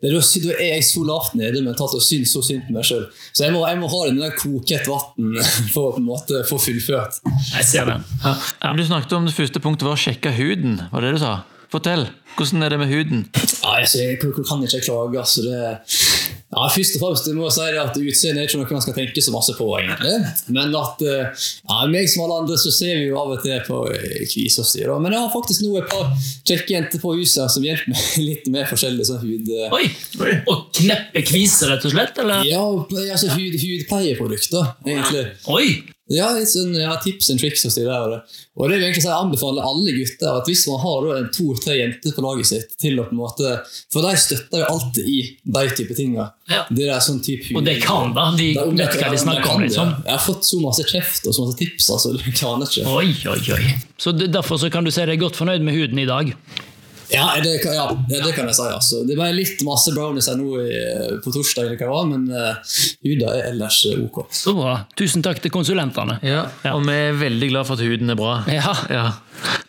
det 0.01 0.11
da, 0.13 0.21
er 0.55 0.73
jeg 0.73 0.85
så 0.87 1.03
lavt 1.05 1.35
nede 1.37 1.61
mentalt 1.65 1.93
og 1.97 2.03
syns 2.03 2.33
så 2.33 2.41
synd 2.45 2.65
på 2.67 2.75
meg 2.75 2.87
sjøl. 2.87 3.05
Så 3.33 3.45
jeg 3.45 3.53
må, 3.53 3.61
jeg 3.67 3.79
må 3.81 3.89
ha 3.91 3.99
den 4.07 4.19
der 4.21 4.33
koket 4.37 4.89
vann 4.89 5.37
for 5.73 5.89
å 5.89 5.93
på 5.95 6.01
en 6.01 6.07
måte 6.07 6.43
få 6.49 6.59
fullført. 6.61 7.21
Jeg 7.53 7.67
ser 7.67 7.89
den. 7.89 8.05
Ja. 8.23 8.35
Ja. 8.63 8.73
du 8.75 8.85
snakket 8.87 9.15
om 9.17 9.29
det 9.29 9.35
første 9.37 9.61
punktet 9.63 9.87
var 9.87 9.97
å 9.97 10.01
sjekke 10.01 10.33
huden. 10.37 10.79
Var 10.91 11.05
det 11.05 11.13
det 11.13 11.19
du 11.19 11.23
sa? 11.25 11.35
Fortell. 11.69 12.07
Hvordan 12.37 12.63
er 12.65 12.73
det 12.73 12.79
med 12.81 12.89
huden? 12.89 13.25
Ja, 13.35 13.75
altså, 13.81 13.99
jeg, 13.99 14.15
jeg 14.15 14.19
kan 14.21 14.31
ikke 14.31 14.81
klage. 14.85 15.19
Altså, 15.19 15.43
det, 15.45 15.59
Ja, 16.49 16.63
først 16.73 16.95
og 16.97 17.01
fremst, 17.03 17.27
jeg 17.29 17.37
må 17.37 17.49
si 17.53 17.61
det 17.69 17.77
at 17.77 17.97
Utseendet 17.99 18.41
er 18.41 18.47
ikke 18.47 18.57
noe 18.57 18.73
man 18.73 18.81
skal 18.81 18.95
tenke 18.97 19.21
så 19.21 19.33
masse 19.35 19.53
på, 19.53 19.67
egentlig. 19.77 20.15
Men 20.55 20.73
at 20.79 21.03
eh, 21.05 21.43
ja, 21.69 21.77
meg 21.93 22.09
som 22.09 22.23
alle 22.25 22.39
andre 22.41 22.57
så 22.57 22.71
ser 22.73 22.97
vi 22.97 23.03
jo 23.11 23.19
av 23.21 23.35
og 23.35 23.43
til 23.43 23.59
på 23.67 23.83
eh, 23.93 24.23
kviser. 24.31 24.89
Men 24.97 25.13
jeg 25.13 25.21
har 25.21 25.29
faktisk 25.35 25.61
nå 25.67 25.75
et 25.77 25.91
par 25.91 26.09
kjekke 26.49 26.73
jenter 26.73 27.03
på 27.03 27.13
huset 27.19 27.53
som 27.53 27.67
hjelper 27.67 27.93
meg 27.93 28.17
litt 28.31 28.49
med 28.49 28.65
forskjellig 28.71 29.05
sånn 29.11 29.21
hud... 29.21 29.53
eh, 29.53 29.77
Oi! 29.77 29.85
Og 30.49 30.65
kneppe 30.79 31.21
kviser, 31.29 31.75
rett 31.75 31.85
og 31.85 31.93
slett? 31.93 32.17
Eller? 32.25 32.41
Ja, 32.49 32.65
altså 33.13 33.29
hud, 33.35 33.61
hudpleieprodukter, 33.61 34.73
egentlig. 34.89 35.25
Oi! 35.53 35.69
Ja, 36.09 36.29
sånn, 36.49 36.73
ja, 36.73 36.95
tips 37.03 37.29
and 37.29 37.41
tricks 37.41 37.65
og 37.67 37.73
så 37.73 37.83
videre. 37.83 38.21
Og 38.57 38.69
det 38.69 38.79
vil 38.79 38.85
egentlig 38.87 39.03
si, 39.03 39.09
jeg 39.09 39.15
anbefaler 39.15 39.67
alle 39.69 39.93
gutter 39.95 40.39
at 40.39 40.49
hvis 40.49 40.63
man 40.69 40.81
har 40.83 41.09
en 41.15 41.29
to-tre 41.35 41.77
jenter 41.77 42.15
på 42.15 42.23
laget 42.25 42.49
sitt 42.49 42.73
til 42.81 42.97
å 42.99 43.05
på 43.07 43.15
en 43.15 43.21
måte 43.21 43.51
For 43.93 44.05
de 44.05 44.13
støtter 44.19 44.63
jo 44.63 44.71
alltid 44.73 45.09
i 45.09 45.19
de 45.57 45.63
type 45.77 45.97
tinga. 45.97 46.29
Ja. 46.49 46.63
Det 46.73 46.89
er 46.89 47.03
sånn 47.03 47.21
type 47.25 47.53
Og 47.57 47.65
det 47.67 47.77
kan 47.83 48.15
da, 48.17 48.29
de 48.37 48.51
Ja, 48.55 48.65
vet 48.65 48.97
hva 48.99 49.11
de 49.13 49.21
snakker 49.21 49.53
om, 49.53 49.65
liksom. 49.67 49.93
Jeg 50.05 50.15
har 50.15 50.25
fått 50.25 50.49
så 50.49 50.61
masse 50.63 50.87
kjeft 50.89 51.29
og 51.29 51.37
så 51.37 51.45
masse 51.45 51.59
tips, 51.61 51.91
altså. 51.95 52.13
Du 52.19 52.25
kan 52.35 52.65
ikke. 52.65 52.83
Oi, 52.89 53.13
oi, 53.31 53.39
oi. 53.55 53.77
Så 54.01 54.11
det, 54.15 54.31
derfor 54.33 54.59
så 54.59 54.69
kan 54.73 54.87
du 54.87 54.91
si 54.93 55.05
deg 55.07 55.21
godt 55.21 55.37
fornøyd 55.39 55.63
med 55.65 55.77
huden 55.77 56.01
i 56.01 56.09
dag? 56.09 56.33
Ja, 57.11 57.25
det 57.41 57.55
kan, 57.63 57.73
ja, 57.73 57.85
ja, 58.09 58.19
det 58.25 58.33
kan 58.35 58.45
jeg 58.45 58.55
si. 58.55 58.65
altså. 58.69 58.99
Det 59.07 59.15
ble 59.17 59.29
litt 59.33 59.63
masse 59.65 59.91
brownies 59.95 60.27
her 60.29 60.35
nå 60.37 60.59
i- 60.61 61.17
på 61.23 61.31
torsdag, 61.33 61.65
eller 61.65 61.77
hva 61.77 61.79
det 61.79 61.89
var, 61.89 62.05
men 62.11 62.27
uh, 62.29 62.75
huda 63.05 63.31
er 63.37 63.47
ellers 63.51 63.79
eh, 63.89 64.03
ok. 64.05 64.19
Så 64.31 64.53
bra. 64.57 64.75
Tusen 64.99 65.23
takk 65.25 65.41
til 65.41 65.51
konsulentene. 65.51 66.19
Ja, 66.21 66.43
Ja. 66.63 66.75
Og 66.77 66.85
vi 66.85 66.93
er 66.93 67.17
veldig 67.17 67.49
glad 67.49 67.65
for 67.65 67.73
at 67.79 67.85
huden 67.87 68.09
er 68.13 68.19
bra. 68.19 68.35
Ja. 68.51 69.07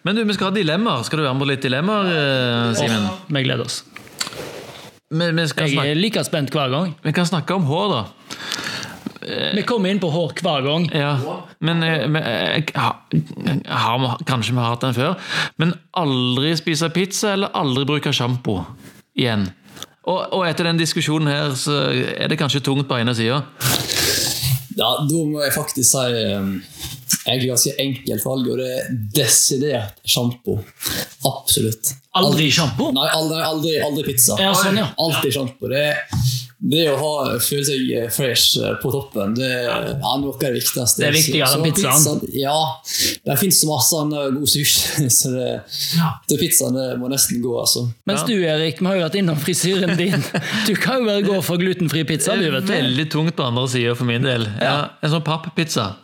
Men 0.05 0.17
du, 0.17 0.25
vi 0.29 0.37
skal 0.37 0.51
ha 0.51 0.55
dilemmaer. 0.57 1.03
Skal 1.09 1.21
du 1.21 1.25
være 1.25 1.35
med 1.39 1.45
på 1.47 1.51
litt 1.53 1.65
dilemmaer, 1.65 2.13
eh, 2.13 2.75
Simen? 2.81 3.09
Vi 3.29 3.43
gleder 3.49 3.65
oss. 3.65 3.83
Vi, 5.11 5.27
vi, 5.35 5.47
skal 5.51 5.73
Jeg 5.73 5.91
er 5.91 5.99
like 5.99 6.23
spent 6.25 6.53
hver 6.55 6.71
gang. 6.71 6.93
vi 7.03 7.13
kan 7.17 7.27
snakke 7.27 7.57
om 7.57 7.65
hår, 7.67 7.89
da. 7.97 8.03
Vi 9.57 9.63
kommer 9.69 9.91
inn 9.93 10.01
på 10.01 10.09
hår 10.13 10.33
hver 10.41 10.65
gang. 10.65 10.87
Ja, 10.97 11.13
men 11.61 11.83
eh, 11.85 12.07
men, 12.09 12.23
eh, 12.23 12.63
har- 13.69 14.19
kanskje 14.27 14.53
vi 14.55 14.59
har 14.63 14.71
hatt 14.75 14.81
den 14.87 14.95
før. 14.97 15.17
Men 15.59 15.75
aldri 15.97 16.55
spise 16.57 16.89
pizza 16.95 17.33
eller 17.35 17.53
aldri 17.55 17.85
bruke 17.85 18.13
sjampo 18.17 18.61
igjen. 19.17 19.49
Og, 20.09 20.33
og 20.33 20.47
etter 20.49 20.65
den 20.65 20.79
diskusjonen 20.81 21.29
her, 21.29 21.51
så 21.61 21.75
er 21.93 22.29
det 22.33 22.39
kanskje 22.41 22.63
tungt 22.65 22.89
på 22.89 22.97
ene 22.99 23.13
sida. 23.15 23.43
Ja, 24.79 24.91
da 25.05 25.25
må 25.29 25.43
jeg 25.45 25.53
faktisk 25.53 25.91
si 25.93 26.23
um, 26.33 26.55
egentlig 27.27 27.51
ganske 27.51 27.75
enkelt 27.83 28.25
valg, 28.25 28.47
og 28.49 28.61
det 28.63 28.69
er 28.79 28.87
desidert 29.19 29.99
sjampo. 30.09 30.57
Absolutt. 31.29 31.91
Aldri 32.17 32.49
sjampo? 32.55 32.89
Nei, 32.97 33.07
aldri, 33.13 33.43
aldri, 33.45 33.75
aldri 33.85 34.07
pizza. 34.09 34.39
Ja, 34.41 34.55
sånn, 34.57 34.79
ja. 34.81 34.89
Alltid 35.05 35.35
sjampo. 35.37 35.69
Det, 35.71 35.85
det 36.61 36.83
å 36.93 36.97
ha, 37.01 37.39
føle 37.41 37.65
seg 37.65 37.87
eh, 37.97 38.09
fresh 38.13 38.59
eh, 38.61 38.75
på 38.83 38.91
toppen, 38.93 39.33
det 39.39 39.47
er 39.49 39.63
ja, 39.71 40.11
noe 40.21 40.35
av 40.35 40.43
det 40.43 40.51
viktigste. 40.59 41.01
Det 41.01 41.07
er 41.09 41.15
viktigere 41.17 41.49
Så- 41.49 41.57
enn 41.57 41.65
pizzaen. 41.71 42.21
pizza- 42.21 42.37
Ja. 42.37 42.59
Det 43.25 43.39
finnes 43.41 43.63
masse 43.65 43.97
annen 43.97 44.37
god 44.37 44.49
sushi, 44.53 45.07
så 45.21 45.33
det, 45.33 45.49
så 45.73 46.37
pizzaen 46.43 46.77
det 46.77 46.89
må 47.01 47.09
nesten 47.09 47.41
gå, 47.41 47.55
altså. 47.63 47.87
Mens 48.11 48.27
du, 48.29 48.35
Erik, 48.45 48.83
vi 48.83 48.87
har 48.91 48.99
jo 49.01 49.07
vært 49.07 49.19
innom 49.23 49.41
frisyren 49.41 49.97
din. 49.97 50.21
Du 50.69 50.75
kan 50.77 51.01
jo 51.01 51.09
bare 51.09 51.25
gå 51.25 51.41
for 51.43 51.57
glutenfri 51.57 52.05
pizza, 52.05 52.37
du, 52.37 52.51
vet 52.53 52.67
du. 52.69 52.75
Veldig 52.77 53.09
tungt 53.11 53.37
på 53.41 53.47
andre 53.49 53.65
sida 53.73 53.97
for 53.97 54.05
min 54.11 54.23
del. 54.29 54.45
Ja, 54.61 54.91
en 55.01 55.11
sånn 55.17 55.25
papppizza. 55.25 55.95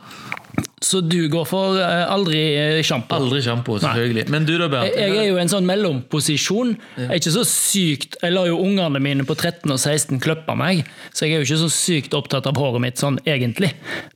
Så 0.86 1.00
du 1.02 1.16
går 1.32 1.46
for 1.48 1.78
eh, 1.82 2.02
aldri 2.12 2.40
eh, 2.54 2.80
sjampo. 2.86 3.16
Aldri 3.16 3.40
sjampo, 3.42 3.78
selvfølgelig. 3.82 4.26
Men 4.30 4.44
du 4.46 4.52
da, 4.60 4.68
Bernt? 4.70 4.92
Jeg 4.94 5.16
er 5.16 5.24
jo 5.30 5.38
i 5.38 5.42
en 5.42 5.50
sånn 5.50 5.66
mellomposisjon. 5.66 6.74
Jeg 7.00 7.08
er 7.08 7.18
ikke 7.18 7.32
så 7.34 7.42
sykt 7.48 8.18
Jeg 8.22 8.34
lar 8.36 8.46
jo 8.50 8.60
ungene 8.62 9.00
mine 9.02 9.26
på 9.26 9.34
13 9.34 9.72
og 9.72 9.80
16 9.80 10.20
klippe 10.22 10.54
meg, 10.58 10.84
så 11.10 11.26
jeg 11.26 11.34
er 11.34 11.42
jo 11.42 11.48
ikke 11.48 11.62
så 11.64 11.72
sykt 11.74 12.14
opptatt 12.18 12.46
av 12.50 12.60
håret 12.60 12.84
mitt 12.84 13.02
sånn 13.02 13.18
egentlig. 13.26 13.72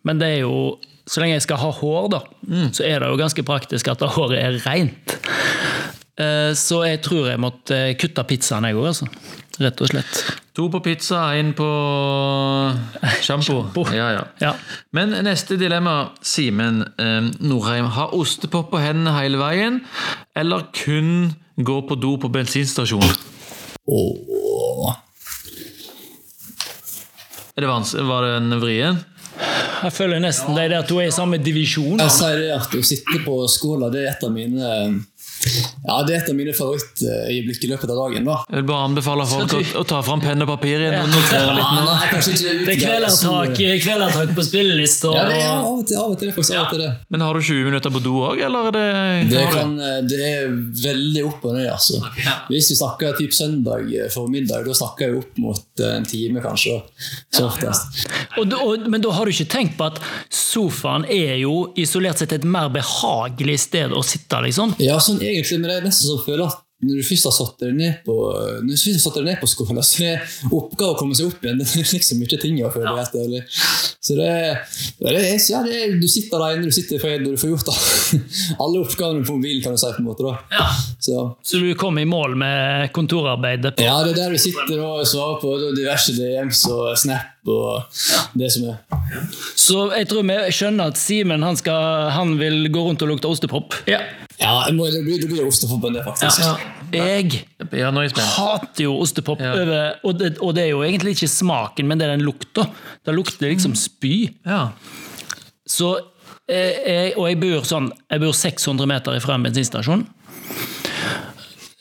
Men 0.07 0.21
det 0.23 0.31
er 0.37 0.45
jo 0.45 0.77
så 1.11 1.25
lenge 1.25 1.35
jeg 1.41 1.43
skal 1.49 1.59
ha 1.59 1.71
hår, 1.75 2.05
da, 2.13 2.21
så 2.77 2.85
er 2.87 3.01
det 3.03 3.09
jo 3.11 3.17
ganske 3.19 3.43
praktisk 3.49 3.89
at 3.91 4.05
håret 4.15 4.39
er 4.39 4.61
rent. 4.63 5.17
Eh, 6.21 6.53
Så 6.55 6.85
jeg 6.87 7.01
tror 7.03 7.27
jeg 7.33 7.41
måtte 7.43 7.81
kutte 7.99 8.23
pizzaen, 8.29 8.69
jeg 8.69 8.77
òg, 8.79 8.93
altså. 8.93 9.09
Rett 9.61 9.81
og 9.83 9.91
slett. 9.91 10.21
To 10.55 10.69
på 10.73 10.79
pizza, 10.85 11.25
én 11.37 11.51
på 11.57 11.67
sjampo. 13.31 13.85
Ja, 13.95 14.11
ja. 14.17 14.25
Ja. 14.43 14.55
Men 14.97 15.15
neste 15.25 15.59
dilemma, 15.61 16.11
Simen 16.23 16.83
eh, 16.99 17.21
Norheim. 17.41 17.91
Ha 17.97 18.11
ostepop 18.17 18.73
på 18.73 18.81
hendene 18.83 19.15
hele 19.19 19.41
veien, 19.41 19.81
eller 20.37 20.67
kun 20.77 21.31
gå 21.61 21.79
på 21.89 21.99
do 22.01 22.17
på 22.21 22.31
bensinstasjonen? 22.33 23.15
Åh. 23.91 24.97
Er 27.57 27.67
det 27.67 27.71
vanskelig? 27.71 28.07
Var 28.09 28.27
det 28.27 28.35
en 28.39 28.61
vrien? 28.63 29.01
Jeg 29.81 29.93
føler 29.97 30.21
nesten 30.21 30.57
det 30.57 30.67
er 30.69 30.77
at 30.83 30.91
hun 30.93 31.01
er 31.03 31.09
i 31.09 31.15
samme 31.15 31.39
divisjon. 31.41 32.01
Jeg 32.03 32.13
sier 32.13 32.37
det 32.41 32.51
at 32.57 32.75
å 32.77 32.83
sitte 32.85 33.23
på 33.25 33.37
skåla 33.49 33.89
det 33.93 34.05
er 34.05 34.13
et 34.13 34.27
av 34.27 34.35
mine 34.35 34.75
ja, 35.41 35.95
det 36.05 36.15
er 36.15 36.19
et 36.21 36.29
av 36.29 36.37
mine 36.37 36.53
favorittøyeblikk 36.53 37.63
i 37.65 37.71
løpet 37.71 37.93
av 37.93 38.01
dagen. 38.03 38.27
da. 38.29 38.37
Jeg 38.51 38.61
vil 38.61 38.67
bare 38.69 38.89
anbefale 38.91 39.25
folk 39.31 39.55
å, 39.57 39.61
å 39.81 39.85
ta 39.89 40.01
fram 40.05 40.21
penn 40.21 40.45
og 40.45 40.51
papir 40.51 40.83
igjen 40.85 40.99
og 41.01 41.09
notere 41.15 41.55
litt. 41.57 41.65
Ja, 41.65 41.85
nei, 41.87 42.09
kanskje 42.11 42.35
ikke 42.35 42.55
Det 42.67 42.75
er 42.75 42.81
kvelertak, 42.83 43.63
kvelertak 43.87 44.35
på 44.37 44.45
spillelister. 44.45 45.17
Ja, 45.17 45.25
det 45.31 45.39
er 45.41 45.49
av 45.55 45.71
og 45.71 45.87
til, 45.89 45.97
av 46.01 46.13
og 46.13 46.19
til 46.21 46.33
faktisk 46.37 46.57
av 46.59 46.67
og 46.67 46.75
til 46.75 46.83
det. 46.85 46.91
Men 47.15 47.25
har 47.25 47.39
du 47.39 47.47
20 47.49 47.71
minutter 47.71 47.95
på 47.95 48.03
do 48.05 48.17
òg, 48.29 48.43
eller 48.47 48.69
er 48.69 48.77
det, 48.77 48.85
Det, 49.33 49.47
kan, 49.55 49.73
det 50.11 50.21
er 50.29 50.53
veldig 50.85 51.25
opp 51.31 51.49
og 51.49 51.57
ned, 51.57 51.71
altså. 51.73 52.03
Hvis 52.51 52.71
vi 52.75 52.79
snakker 52.83 53.17
typ 53.19 53.37
søndag 53.37 53.89
formiddag, 54.13 54.69
da 54.69 54.77
snakker 54.77 55.09
jeg 55.09 55.23
opp 55.23 55.41
mot 55.41 55.85
en 55.89 56.09
time, 56.09 56.45
kanskje. 56.45 56.77
Så 57.33 57.47
oftest. 57.49 58.05
Og, 58.37 58.53
og, 58.61 58.87
men 58.93 59.01
da 59.03 59.15
har 59.17 59.25
du 59.25 59.33
ikke 59.33 59.49
tenkt 59.57 59.79
på 59.81 59.89
at 59.89 60.01
sofaen 60.29 61.07
er 61.09 61.39
jo 61.41 61.71
isolert 61.81 62.21
sett 62.21 62.35
et 62.37 62.45
mer 62.45 62.69
behagelig 62.75 63.59
sted 63.65 63.95
å 63.97 64.05
sitte, 64.05 64.43
liksom? 64.45 64.77
Ja, 64.83 64.99
sånn 65.03 65.21
egentlig, 65.37 65.61
men 65.61 65.71
det 65.71 65.79
er 65.81 65.87
nesten 65.91 66.11
som 66.13 66.25
føler 66.27 66.47
at 66.51 66.59
når 66.81 66.97
du 66.97 67.05
først 67.05 67.27
har 67.29 67.33
satt 67.37 67.59
deg 67.61 67.75
ned 67.77 67.97
på 68.07 68.15
Når 68.65 68.71
du 68.71 68.77
først 68.81 68.95
har 68.97 69.03
satt 69.03 69.17
deg 69.19 69.25
ned 69.27 69.41
på 69.43 69.49
skolen, 69.53 69.83
så 69.85 70.05
er 70.07 70.23
oppgave 70.49 70.95
å 70.95 70.97
komme 70.97 71.13
seg 71.19 71.27
opp 71.29 71.43
igjen. 71.45 71.59
Det 71.61 71.67
er 71.77 71.91
liksom 71.93 72.23
mye 72.23 72.39
ting 72.41 72.57
å 72.65 72.71
føle 72.73 72.95
etter. 73.03 73.27
Eller. 73.27 73.43
Så 74.01 74.17
det 74.17 74.31
det 74.97 75.11
er, 75.13 75.35
ja, 75.53 75.61
det 75.67 75.75
er 75.77 75.93
Du 76.01 76.07
sitter 76.09 76.41
alene, 76.41 76.65
du 76.65 76.73
sitter 76.73 76.97
i 76.97 77.01
fred, 77.03 77.27
og 77.29 77.35
du 77.37 77.43
får 77.43 77.53
gjort 77.53 77.69
alle 78.65 78.81
oppgavene 78.81 79.27
på 79.29 79.37
mobilen, 79.37 79.61
kan 79.67 79.77
du 79.77 79.83
si. 79.83 79.91
på 79.93 80.01
en 80.01 80.09
måte 80.09 80.25
da. 80.25 80.65
Så 81.05 81.19
Så 81.45 81.61
du 81.61 81.69
kom 81.77 81.99
i 82.01 82.07
mål 82.09 82.39
med 82.41 82.89
kontorarbeidet? 82.97 83.75
På. 83.77 83.85
Ja, 83.85 83.99
det 84.07 84.15
er 84.17 84.23
der 84.23 84.39
du 84.39 84.41
sitter 84.41 84.81
og 84.81 85.05
svarer 85.05 85.37
på 85.45 85.53
diverse 85.77 86.17
DMs 86.17 86.65
og 86.73 86.97
Snap 86.97 87.29
og 87.51 87.93
det 88.41 88.49
som 88.57 88.67
er. 88.73 88.81
Så 89.57 89.85
jeg 89.97 90.09
tror 90.09 90.25
vi 90.29 90.41
skjønner 90.57 90.95
at 90.95 90.99
Simen 91.01 91.45
han, 91.45 91.57
skal- 91.61 92.09
han 92.17 92.39
vil 92.41 92.71
gå 92.73 92.89
rundt 92.89 93.05
og 93.05 93.13
lukte 93.13 93.29
ostepop. 93.29 93.77
Ja. 93.89 94.01
Ja, 94.41 94.55
jeg 94.67 94.75
må, 94.77 94.87
det 94.89 95.03
blir, 95.05 95.19
det 95.21 95.29
blir 95.29 95.45
ostepop 95.47 95.83
det, 95.93 96.03
faktisk. 96.07 96.41
Jeg 96.91 97.43
Ja, 97.77 97.91
er 97.91 98.03
jeg 98.03 98.11
spent. 98.15 98.27
hater 98.39 98.83
jo 98.87 98.95
ostepop, 99.03 99.41
Ja. 99.41 99.53
og, 100.03 100.19
det, 100.19 100.39
og 100.41 100.55
det 100.57 100.65
er 100.65 100.71
jo 100.73 100.81
egentlig 100.83 101.13
ikke 101.15 101.29
smaken, 101.29 101.87
men 101.87 101.99
det 102.01 102.07
er 102.09 102.17
den 102.17 102.25
lukta. 102.27 102.65
Det 103.07 103.15
lukter 103.15 103.51
liksom 103.53 103.75
spy. 103.77 104.31
Ja. 104.47 104.71
Så 105.69 105.93
eh, 106.49 106.73
jeg, 106.87 107.13
og 107.17 107.29
jeg 107.29 107.39
bor 107.41 107.63
sånn 107.69 107.93
Jeg 108.11 108.21
bor 108.25 108.33
600 108.35 108.87
meter 108.91 109.15
ifra 109.21 109.37
en 109.37 109.45
bensinstasjon. 109.47 110.07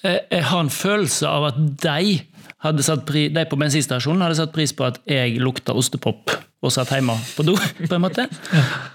Jeg, 0.03 0.19
jeg 0.31 0.43
har 0.51 0.59
en 0.63 0.69
følelse 0.69 1.27
av 1.27 1.47
at 1.49 1.57
de, 1.83 2.19
hadde 2.63 2.83
satt 2.83 3.05
pri, 3.07 3.29
de 3.31 3.45
på 3.47 3.55
bensinstasjonen 3.59 4.21
hadde 4.25 4.35
satt 4.35 4.51
pris 4.55 4.73
på 4.75 4.83
at 4.83 4.99
jeg 5.07 5.39
lukta 5.39 5.71
ostepop 5.79 6.31
og 6.59 6.73
satt 6.75 6.89
hjemme 6.91 7.13
på 7.37 7.45
do. 7.47 7.53
på 7.89 7.95
en 7.95 8.03
måte. 8.03 8.25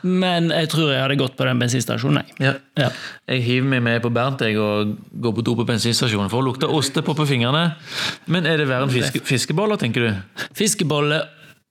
Men 0.05 0.51
jeg 0.53 0.69
tror 0.73 0.91
jeg 0.93 1.01
hadde 1.01 1.17
gått 1.21 1.37
på 1.39 1.47
den 1.49 1.63
bensinstasjonen. 1.63 2.21
jeg. 2.21 2.35
Ja. 2.45 2.53
Ja. 2.83 2.91
Jeg 3.31 3.45
hiver 3.47 3.71
meg 3.73 3.85
med 3.87 4.03
på 4.05 4.11
Bernt 4.13 4.45
jeg, 4.45 4.59
og 4.61 4.97
går 5.25 5.37
på 5.39 5.45
do 5.47 5.55
på 5.63 5.67
bensinstasjonen 5.71 6.29
for 6.33 6.43
å 6.43 6.49
lukte 6.51 6.69
ostepop 6.69 7.17
på 7.23 7.29
fingrene. 7.31 7.71
Men 8.29 8.45
er 8.51 8.61
det 8.61 8.69
verre 8.69 8.89
enn 8.89 8.93
fiske, 8.93 9.23
fiskeboller, 9.25 9.81
tenker 9.81 10.05
du? 10.05 10.45
Fiskeboller 10.59 11.25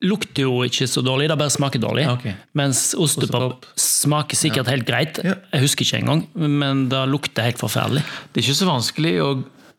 lukter 0.04 0.44
jo 0.44 0.66
ikke 0.68 0.88
så 0.90 1.00
dårlig, 1.06 1.30
det 1.32 1.38
bare 1.40 1.54
smaker 1.54 1.80
dårlig. 1.80 2.08
Okay. 2.18 2.34
Mens 2.60 2.90
ostepop, 3.00 3.54
Ostepop. 3.54 3.70
smaker 3.80 4.36
sikkert 4.36 4.68
helt 4.74 4.88
greit. 4.90 5.22
Jeg 5.24 5.62
husker 5.64 5.86
ikke 5.86 6.02
engang, 6.02 6.26
men 6.36 6.88
det 6.92 7.06
lukter 7.08 7.46
helt 7.48 7.62
forferdelig. 7.62 8.04
Det 8.34 8.42
er 8.42 8.50
ikke 8.50 8.60
så 8.60 8.68
vanskelig 8.68 9.14
å, 9.24 9.30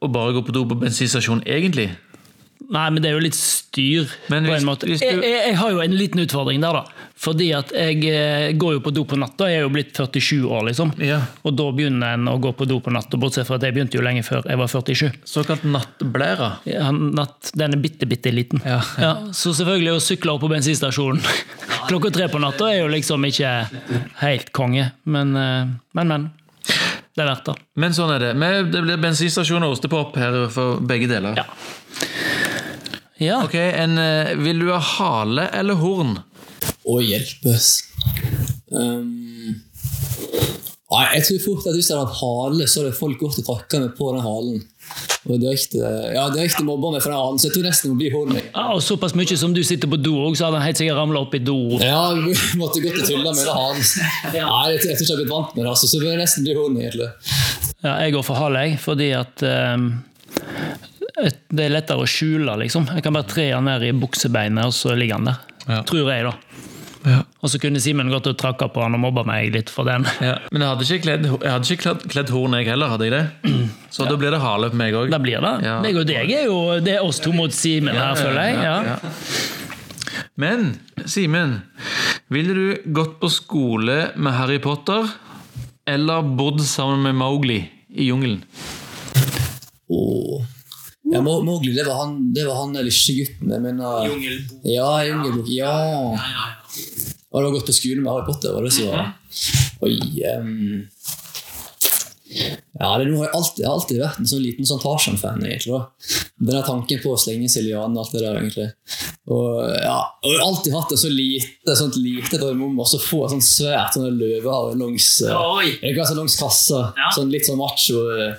å 0.01 0.11
bare 0.15 0.33
gå 0.39 0.47
på 0.47 0.55
do 0.57 0.63
på 0.71 0.79
bensinstasjonen, 0.81 1.45
egentlig. 1.45 1.91
Nei, 2.73 2.89
men 2.91 3.03
det 3.03 3.11
er 3.11 3.17
jo 3.19 3.23
litt 3.25 3.37
styr. 3.37 4.09
Men 4.33 4.47
på 4.49 4.55
en 4.57 4.65
måte. 4.65 4.87
hvis 4.89 5.01
du- 5.01 5.07
jeg, 5.07 5.21
jeg, 5.23 5.41
jeg 5.51 5.57
har 5.61 5.71
jo 5.75 5.81
en 5.85 5.97
liten 5.99 6.21
utfordring 6.25 6.61
der, 6.63 6.73
da. 6.73 6.85
Fordi 7.25 7.53
at 7.55 7.71
jeg 7.73 8.05
eh, 8.11 8.53
går 8.59 8.73
jo 8.77 8.81
på 8.85 8.93
do 8.95 9.05
på 9.09 9.17
natta. 9.21 9.47
Jeg 9.49 9.61
er 9.63 9.67
jo 9.67 9.73
blitt 9.73 9.93
47 9.97 10.45
år, 10.49 10.65
liksom. 10.69 10.93
Ja. 10.99 11.21
Og 11.45 11.55
da 11.57 11.67
begynner 11.73 12.15
en 12.19 12.29
å 12.29 12.37
gå 12.43 12.53
på 12.57 12.67
do 12.69 12.81
på 12.85 12.93
natta, 12.95 13.17
bortsett 13.21 13.47
fra 13.49 13.57
at 13.61 13.67
jeg 13.69 13.77
begynte 13.77 13.99
jo 13.99 14.05
lenge 14.05 14.25
før 14.27 14.43
jeg 14.49 14.59
var 14.61 14.69
47. 14.73 15.13
Såkalt 15.25 15.65
nattblæra. 15.65 16.51
Ja, 16.69 16.91
natt, 16.91 17.53
den 17.55 17.77
er 17.77 17.83
bitte, 17.85 18.09
bitte 18.11 18.33
liten. 18.35 18.63
Ja. 18.67 18.81
så 19.33 19.55
selvfølgelig 19.55 19.95
å 19.95 20.03
sykle 20.03 20.35
opp 20.35 20.43
på 20.45 20.51
bensinstasjonen 20.53 21.23
klokka 21.89 22.11
tre 22.15 22.29
på 22.33 22.41
natta 22.43 22.71
er 22.73 22.83
jo 22.83 22.89
liksom 22.93 23.25
ikke 23.29 23.53
helt 24.25 24.53
konge. 24.57 24.91
Men, 25.05 25.37
eh, 25.37 25.69
men. 25.95 26.09
men. 26.09 26.31
Det 27.15 27.23
er 27.23 27.29
verdt 27.31 27.47
det. 27.47 27.55
Men 27.79 27.93
sånn 27.95 28.11
er 28.11 28.19
det. 28.19 28.33
Men 28.35 28.73
det 28.73 28.81
blir 28.83 28.99
bensinstasjon 28.99 29.63
og 29.63 29.77
ostepop 29.77 30.17
her 30.19 30.35
for 30.51 30.81
begge 30.83 31.07
deler. 31.07 31.37
Ja. 31.39 31.45
Ja. 33.23 33.43
Ok, 33.45 33.55
en, 33.55 33.99
eh, 33.99 34.35
Vil 34.41 34.59
du 34.65 34.71
ha 34.73 34.79
hale 34.81 35.49
eller 35.55 35.75
horn? 35.79 36.17
Å 36.89 36.99
hjelpes. 37.01 37.69
Um, 38.75 39.61
nei, 40.91 41.05
jeg 41.17 41.25
tror 41.29 41.41
fort 41.45 41.67
at 41.71 41.77
hvis 41.79 41.89
jeg 41.91 41.97
hadde 41.99 42.11
hatt 42.11 42.21
hale, 42.21 42.67
så 42.69 42.83
hadde 42.83 42.97
folk 42.97 43.19
gått 43.21 43.39
og 43.41 43.47
trakka 43.47 43.81
meg 43.85 43.93
på 43.99 44.11
den 44.15 44.25
halen. 44.25 44.63
Og 45.25 45.39
direkte, 45.41 45.81
ja, 46.13 46.27
direkte 46.35 46.65
mobba 46.67 46.91
meg 46.93 47.01
for 47.05 47.09
den 47.15 47.21
halen, 47.21 47.39
så 47.41 47.49
jeg 47.49 47.55
tror 47.57 47.67
nesten 47.69 47.89
det 47.89 47.95
må 47.95 48.01
bli 48.03 48.11
horn. 48.13 48.35
Ja, 48.43 48.65
og 48.75 48.83
Såpass 48.85 49.15
mye 49.17 49.39
som 49.41 49.55
du 49.57 49.63
sitter 49.65 49.89
på 49.89 49.97
do, 50.03 50.13
òg, 50.27 50.37
så 50.37 50.49
hadde 50.49 50.61
han 50.61 50.67
helt 50.69 50.81
sikkert 50.83 50.99
ramla 51.01 51.23
opp 51.25 51.37
i 51.39 51.41
do. 51.45 51.57
Ja, 51.81 52.03
måtte 52.61 52.83
gått 52.85 52.99
og 53.01 53.07
tulla 53.09 53.33
med 53.33 53.41
den 53.41 53.55
halen. 53.57 53.85
Nei, 54.35 54.65
jeg 54.75 54.83
tror 54.83 54.93
ikke 54.93 55.05
jeg 55.07 55.13
har 55.15 55.23
blitt 55.23 55.33
vant 55.33 55.55
med 55.57 55.63
det, 55.65 55.71
altså, 55.73 55.89
så 55.89 56.01
det 56.03 56.11
bør 56.11 56.21
nesten 56.21 56.45
bli 56.49 56.59
horn, 56.59 56.77
egentlig. 56.83 57.09
Ja, 57.85 57.95
jeg 58.05 58.17
går 58.19 58.27
for 58.27 58.41
hale, 58.43 58.67
jeg, 58.69 58.79
fordi 58.85 59.09
at 59.17 59.47
ehm, 59.49 59.89
et- 60.35 60.91
det 61.15 61.67
er 61.67 61.71
lettere 61.71 62.03
å 62.03 62.11
skjule, 62.11 62.57
liksom. 62.65 62.89
Jeg 62.91 63.05
kan 63.07 63.15
bare 63.15 63.29
tre 63.31 63.49
han 63.53 63.69
ned 63.69 63.85
i 63.87 63.93
buksebeinet, 63.95 64.67
og 64.67 64.75
så 64.75 64.97
ligger 64.99 65.21
han 65.21 65.31
der. 65.31 65.43
Ja. 65.69 65.83
Tror 65.87 66.11
jeg, 66.11 66.27
da. 66.27 66.35
Ja. 67.05 67.19
Og 67.45 67.51
så 67.53 67.59
kunne 67.61 67.81
Simen 67.85 68.09
gått 68.09 68.27
og 68.31 68.37
trakka 68.41 68.71
på 68.73 68.81
han 68.81 68.97
og 68.97 69.03
mobba 69.03 69.27
meg 69.29 69.51
litt 69.53 69.71
for 69.73 69.85
den. 69.89 70.07
Men 70.19 70.63
jeg 70.65 70.71
hadde 70.71 70.87
ikke 70.87 71.05
kledd, 71.05 71.27
jeg 71.29 71.53
hadde 71.53 71.69
ikke 71.69 71.83
kledd, 71.83 72.07
kledd 72.15 72.33
horn, 72.33 72.57
jeg 72.59 72.71
heller. 72.73 72.95
hadde 72.95 73.09
jeg 73.09 73.13
det? 73.15 73.61
Så 73.93 74.09
da 74.09 74.17
blir 74.21 74.33
det 74.33 74.41
hale 74.43 74.71
på 74.73 74.81
meg 74.81 74.97
òg. 74.97 75.13
Da 75.13 75.21
blir 75.23 75.45
det. 75.45 75.53
Ja. 75.67 75.77
Meg 75.85 76.01
og 76.01 76.09
deg 76.09 76.33
er 76.33 76.49
jo 76.49 76.57
det 76.85 76.97
er 76.97 77.05
oss 77.05 77.21
to 77.23 77.35
mot 77.37 77.53
Simen 77.55 77.93
her, 77.95 78.17
føler 78.17 78.49
jeg. 78.49 78.57
Ja. 78.65 78.97
Men 80.41 80.73
Simen, 81.11 81.59
ville 82.33 82.57
du 82.57 82.91
gått 82.97 83.21
på 83.21 83.31
skole 83.31 83.99
med 84.17 84.35
Harry 84.39 84.59
Potter 84.65 85.13
eller 85.85 86.25
bodd 86.25 86.65
sammen 86.65 87.05
med 87.05 87.21
Mowgli 87.21 87.61
i 87.93 88.09
jungelen? 88.09 88.41
Åh. 89.93 90.54
Ja, 91.13 91.21
Mo- 91.21 91.43
Mowgli, 91.45 91.75
det 91.77 91.85
var 91.85 91.95
han, 92.05 92.33
det 92.33 92.47
var 92.49 92.55
han 92.63 92.73
lillegutten. 92.73 93.53
Mener 93.63 94.09
Ja, 94.65 95.05
Jungelbok. 95.05 95.49
Ja. 95.53 95.75
Og 97.31 97.41
du 97.43 97.47
har 97.49 97.53
gått 97.59 97.67
på 97.67 97.75
skole 97.77 98.01
med 98.01 98.13
Harry 98.13 98.27
Potter, 98.27 98.55
var 98.55 98.65
det 98.65 98.73
så? 98.73 98.89
Oi. 99.85 99.99
Um... 100.39 100.87
Ja, 102.81 102.99
det, 102.99 103.05
har 103.17 103.25
jeg, 103.29 103.31
alltid, 103.37 103.61
jeg 103.63 103.69
har 103.69 103.77
alltid 103.79 104.01
vært 104.03 104.17
en 104.19 104.27
sånn 104.27 104.43
liten 104.43 104.67
sånn 104.67 104.81
Tarzan-fan, 104.83 105.43
egentlig. 105.47 105.77
da. 105.77 106.17
Den 106.51 106.65
tanken 106.67 107.03
på 107.05 107.13
å 107.15 107.19
slenge 107.21 107.47
seg 107.53 107.69
i 107.69 107.75
og 107.77 107.85
alt 108.01 108.15
det 108.17 108.23
der, 108.25 108.39
egentlig. 108.41 108.67
Og 109.31 109.61
ja, 109.79 109.99
og 110.19 110.27
jeg 110.33 110.41
har 110.41 110.49
alltid 110.49 110.75
hatt 110.75 110.91
det 110.91 110.99
så 111.01 111.11
lite 111.13 111.77
sånt 111.79 111.99
lite 112.01 112.41
drøm 112.43 112.65
om 112.67 112.83
å 112.83 112.87
så 112.89 112.99
få 113.01 113.23
et 113.25 113.37
sånt 113.37 113.47
svært 113.47 113.95
sånn 113.95 114.19
løvehår 114.19 114.75
langs 114.81 115.07
eh, 115.23 115.31
hva, 115.95 116.09
sånn 116.09 116.19
langs 116.25 116.37
kassa. 116.41 116.81
Ja. 116.99 117.13
Sånn 117.15 117.31
litt 117.33 117.47
sånn 117.47 117.61
macho 117.61 118.03
eh, 118.19 118.35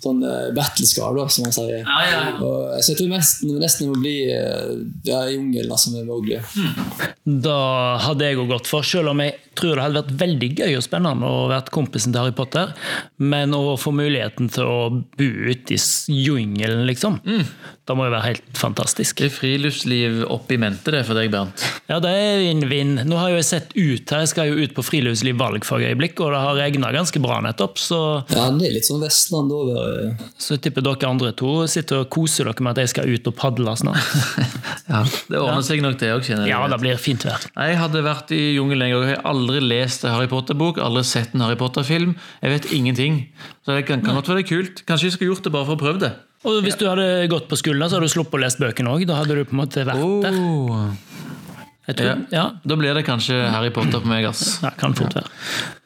sånn 0.00 0.22
battlescar, 0.56 1.12
da, 1.16 1.26
som 1.28 1.46
man 1.46 1.54
sier. 1.54 1.82
Ja, 1.84 1.98
ja. 2.08 2.20
Og, 2.38 2.76
så 2.80 2.94
jeg 2.94 3.00
tror 3.00 3.10
nesten, 3.12 3.54
nesten 3.60 3.86
det 3.86 3.92
må 3.92 4.00
bli 4.00 4.16
uh, 4.32 4.70
ja, 5.06 5.24
jungelen 5.32 5.72
altså, 5.74 5.92
med 5.94 6.08
Mowgli. 6.08 6.40
Da 7.28 7.98
hadde 8.00 8.24
jeg 8.30 8.38
òg 8.40 8.48
gått 8.48 8.68
for, 8.70 8.80
selv 8.86 9.10
om 9.12 9.20
jeg 9.20 9.34
tror 9.58 9.76
det 9.76 9.82
hadde 9.84 10.00
vært 10.00 10.14
veldig 10.22 10.48
gøy 10.56 10.76
og 10.78 10.84
spennende 10.86 11.28
å 11.28 11.42
være 11.50 11.72
kompisen 11.74 12.14
til 12.14 12.22
Harry 12.22 12.32
Potter, 12.32 12.70
men 13.20 13.52
å 13.52 13.74
få 13.76 13.92
muligheten 13.92 14.48
til 14.54 14.64
å 14.64 14.78
bo 14.94 15.26
ute 15.26 15.76
i 15.76 15.80
jungelen, 16.24 16.86
liksom, 16.88 17.18
da 17.84 17.96
må 17.98 18.06
jo 18.06 18.14
være 18.14 18.30
helt 18.30 18.56
fantastisk. 18.56 19.18
Det 19.20 19.28
er 19.28 19.34
friluftsliv 19.34 20.20
opp 20.32 20.48
i 20.54 20.58
mente 20.62 20.94
det 20.94 21.02
for 21.08 21.18
deg, 21.18 21.28
Bernt. 21.34 21.60
Ja, 21.90 21.98
det 22.00 22.12
er 22.14 22.40
vinn-vinn. 22.40 22.94
Nå 23.04 23.18
har 23.20 23.34
jo 23.34 23.40
jeg 23.40 23.48
sett 23.50 23.74
ut 23.76 24.14
her, 24.14 24.24
jeg 24.24 24.32
skal 24.32 24.48
jo 24.54 24.64
ut 24.64 24.74
på 24.78 24.86
friluftsliv 24.86 25.36
valgfagøyeblikk, 25.42 26.22
og 26.24 26.32
det 26.32 26.40
har 26.46 26.56
regna 26.62 26.92
ganske 26.96 27.20
bra 27.20 27.42
nettopp, 27.44 27.76
så, 27.82 28.00
Ja, 28.32 28.48
det 28.56 28.70
er 28.70 28.76
litt 28.78 28.88
sånn 28.88 29.04
Vestland 29.04 29.52
over 29.52 29.92
eh, 30.06 30.24
så 30.40 30.56
jeg 30.56 30.64
tipper 30.68 30.86
dere 30.88 31.10
andre 31.10 31.34
to 31.36 31.52
sitter 31.68 32.06
og 32.06 32.10
koser 32.16 32.48
dere 32.48 32.64
med 32.64 32.78
at 32.78 32.86
jeg 32.86 32.94
skal 32.94 33.12
ut 33.12 33.28
og 33.28 33.36
padle 33.36 33.76
snart. 33.76 34.08
Ja, 34.90 35.04
Det 35.06 35.38
ordner 35.38 35.62
seg 35.62 35.84
nok, 35.84 36.00
det 36.00 36.08
òg, 36.10 36.24
kjenner 36.26 36.48
jeg. 36.48 36.50
Ja, 36.50 36.64
det 36.66 36.80
blir 36.82 36.96
fint 36.98 37.19
vær. 37.28 37.44
Jeg 37.54 37.78
hadde 37.80 38.02
vært 38.06 38.32
i 38.36 38.40
jungelen 38.56 38.86
en 38.86 38.94
gang. 38.94 39.04
Jeg 39.10 39.18
har 39.18 39.28
aldri 39.30 39.60
lest 39.64 40.04
en 40.04 40.14
Harry 40.14 40.30
Potter-bok, 40.30 40.80
aldri 40.82 41.04
sett 41.08 41.36
en 41.36 41.44
Harry 41.44 41.58
Potter-film. 41.60 42.16
Jeg 42.40 42.54
vet 42.54 42.72
ingenting. 42.76 43.20
Så 43.64 43.76
det 43.76 43.86
kan, 43.88 44.02
kan 44.06 44.18
godt 44.18 44.32
være 44.32 44.46
kult. 44.48 44.84
Kanskje 44.88 45.10
jeg 45.10 45.16
skulle 45.18 45.34
gjort 45.34 45.46
det 45.46 45.54
bare 45.54 45.68
for 45.68 45.78
å 45.78 45.82
prøve 45.84 46.02
det. 46.06 46.12
Og 46.48 46.62
hvis 46.64 46.78
du 46.80 46.86
hadde 46.88 47.06
gått 47.28 47.50
på 47.50 47.58
skolen, 47.60 47.84
så 47.84 47.98
hadde 47.98 48.08
du 48.08 48.14
sluppet 48.14 48.38
å 48.38 48.42
lese 48.46 48.60
bøkene 48.62 48.94
òg. 48.94 49.04
Da 49.08 49.18
hadde 49.20 49.36
du 49.36 49.44
på 49.44 49.52
en 49.56 49.60
måte 49.60 49.84
vært 49.84 50.04
der. 50.24 50.38
Oh. 50.40 50.88
Jeg 51.90 51.98
tror, 51.98 52.22
ja. 52.32 52.44
Da 52.64 52.76
blir 52.78 52.96
det 52.96 53.02
kanskje 53.08 53.36
Harry 53.50 53.72
Potter 53.74 54.00
på 54.00 54.08
meg, 54.08 54.28
ass. 54.28 54.60
ja, 54.62 54.70
kan 54.78 54.94
fort 54.96 55.16
være. 55.16 55.28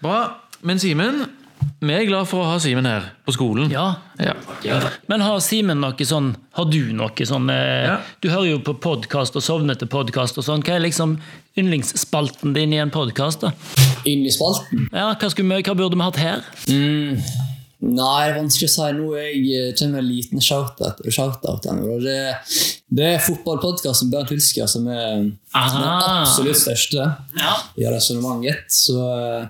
Bra. 0.05 0.19
Men 0.65 0.79
Simen, 0.81 1.25
vi 1.85 1.93
er 1.95 2.07
glad 2.09 2.27
for 2.31 2.41
å 2.45 2.49
ha 2.53 2.59
Simen 2.63 2.87
her 2.89 3.11
på 3.27 3.33
skolen. 3.37 3.71
Ja. 3.73 3.97
Ja. 4.19 4.35
Men 5.11 5.21
har 5.25 5.41
Simen 5.45 5.81
noe 5.83 6.07
sånn 6.07 6.33
Har 6.55 6.65
du 6.71 6.93
noe 6.95 7.27
sånn 7.27 7.49
eh, 7.51 7.87
Ja. 7.89 7.97
Du 8.23 8.29
hører 8.31 8.51
jo 8.53 8.59
på 8.65 8.75
podkast 8.81 9.37
og 9.37 9.43
sovner 9.43 9.75
til 9.79 9.89
podkast 9.89 10.39
og 10.39 10.45
sånn. 10.47 10.63
Hva 10.65 10.77
er 10.79 10.85
liksom 10.87 11.17
yndlingsspalten 11.59 12.55
din 12.55 12.73
i 12.73 12.81
en 12.83 12.91
podkast? 12.95 13.45
inn 14.05 14.25
i 14.27 14.31
spalten. 14.31 14.89
Ja, 14.93 15.15
hva, 15.15 15.31
skulle 15.33 15.57
vi- 15.57 15.63
hva 15.65 15.75
burde 15.77 15.97
vi 15.97 16.03
hatt 16.05 16.17
her? 16.21 16.43
Mm. 16.69 17.21
Nei, 17.85 18.21
det 18.25 18.33
er 18.33 18.39
vanskelig 18.39 18.69
å 18.71 18.73
si. 18.73 18.87
Nå 18.97 19.07
jeg 19.19 19.41
eh, 19.53 19.73
kommer 19.77 19.99
med 19.99 20.05
en 20.05 20.09
liten 20.09 20.41
shout-out. 20.41 21.03
og 21.69 22.01
det, 22.07 22.17
det 22.97 23.09
er 23.11 23.21
fotballpodkasten 23.27 24.09
Bernt 24.13 24.33
Hulsker 24.33 24.67
som 24.71 24.87
er 24.89 25.19
den 25.21 25.85
absolutt 25.85 26.57
største 26.63 27.05
Ja. 27.37 27.53
i 27.77 27.85
resonnementet. 27.93 28.73
Så, 28.73 28.97
eh, 28.97 29.47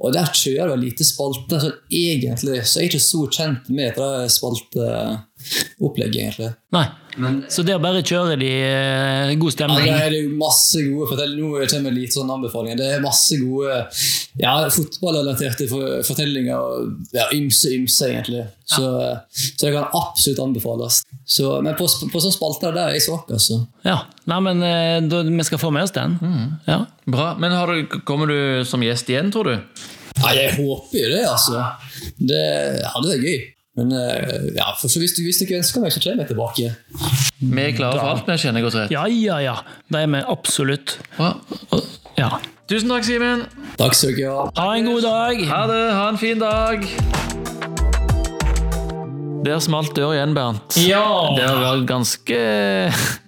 Og 0.00 0.12
der 0.16 0.32
kjører 0.32 0.74
vi 0.78 0.86
lite 0.88 1.04
spalter. 1.04 1.60
Så 1.60 1.72
egentlig 1.90 2.64
så 2.64 2.78
er 2.80 2.86
jeg 2.86 2.94
ikke 2.94 3.04
så 3.04 3.22
kjent 3.36 3.68
med 3.68 3.94
det 4.00 4.30
spalteopplegget, 4.32 6.20
egentlig. 6.24 6.54
Nei. 6.72 6.86
Så 7.48 7.62
det 7.66 7.76
å 7.76 7.80
bare 7.82 8.02
kjøre 8.02 8.34
de 8.40 8.50
god 9.38 9.54
god 9.54 9.60
Ja, 9.86 10.08
det 10.10 10.18
er 10.20 10.28
masse 10.38 10.82
gode 10.88 11.08
fortellinger. 11.12 11.62
Nå 11.64 11.68
kommer 11.70 11.94
litt 11.94 12.14
sånn 12.16 12.30
anbefalinger. 12.34 12.78
Det 12.80 12.88
er 12.96 13.02
masse 13.04 13.38
gode 13.40 13.76
ja, 14.40 14.54
fotballrelaterte 14.72 15.68
for- 15.70 16.02
fortellinger. 16.06 16.90
Ja, 17.14 17.28
ymse, 17.36 17.70
ymse, 17.76 18.08
egentlig. 18.10 18.44
Så, 18.64 18.84
så 19.30 19.66
det 19.66 19.72
kan 19.76 19.88
absolutt 19.94 20.42
anbefales. 20.44 21.02
Så, 21.24 21.60
men 21.62 21.76
på, 21.78 21.86
på 21.86 22.22
sånne 22.22 22.36
spalter 22.36 22.74
der 22.74 22.90
er 22.90 22.98
jeg 22.98 23.06
svak, 23.08 23.30
altså. 23.30 23.60
Ja. 23.86 24.00
Nei, 24.30 24.40
men 24.48 24.62
eh, 24.64 25.00
da, 25.08 25.22
vi 25.28 25.44
skal 25.46 25.60
få 25.62 25.70
med 25.74 25.86
oss 25.86 25.94
den. 25.96 26.18
Ja. 26.66 26.84
Bra. 27.06 27.34
Men 27.38 27.52
har 27.52 27.70
du, 27.70 27.98
kommer 28.08 28.30
du 28.30 28.64
som 28.68 28.82
gjest 28.84 29.10
igjen, 29.12 29.30
tror 29.34 29.52
du? 29.52 29.56
Nei, 30.22 30.34
jeg 30.38 30.54
håper 30.60 31.00
jo 31.00 31.10
det, 31.10 31.24
altså. 31.26 31.64
Det 32.18 32.44
hadde 32.86 33.10
vært 33.10 33.26
gøy. 33.28 33.42
Men 33.74 33.90
eh, 33.90 34.52
ja, 34.54 34.68
for 34.78 34.86
så 34.86 35.00
hvis, 35.02 35.16
du, 35.16 35.24
hvis 35.26 35.40
du 35.40 35.48
ikke 35.48 35.58
ønsker 35.58 35.82
meg, 35.82 35.90
så 35.90 36.02
kommer 36.02 36.22
jeg 36.22 36.30
tilbake. 36.30 36.68
Vi 37.40 37.62
er 37.64 37.72
klare 37.74 37.98
for 37.98 38.12
alt, 38.12 38.28
vi 38.28 38.36
kjenner 38.38 38.62
godt 38.62 38.76
rett. 38.78 38.94
ja, 38.94 39.06
ja, 39.10 39.40
ja. 39.42 39.56
Det 39.90 40.04
er 40.04 40.12
vi 40.12 40.20
absolutt. 40.30 40.98
Ja. 42.14 42.36
Tusen 42.70 42.88
takk, 42.88 43.04
Simen. 43.04 43.42
Takk 43.76 43.98
ha. 43.98 44.44
Ha 44.56 44.68
en 44.78 44.86
god 44.86 45.02
dag! 45.02 45.42
Ha 45.50 45.58
det. 45.68 45.82
Ha 45.98 46.04
en 46.12 46.20
fin 46.22 46.38
dag. 46.40 46.86
Der 49.44 49.58
smalt 49.60 49.90
døra 49.92 50.14
igjen, 50.14 50.32
Bernt. 50.38 50.78
Ja! 50.80 51.02
Det 51.36 51.44
har 51.44 51.58
vært 51.60 51.82
ganske, 51.90 52.38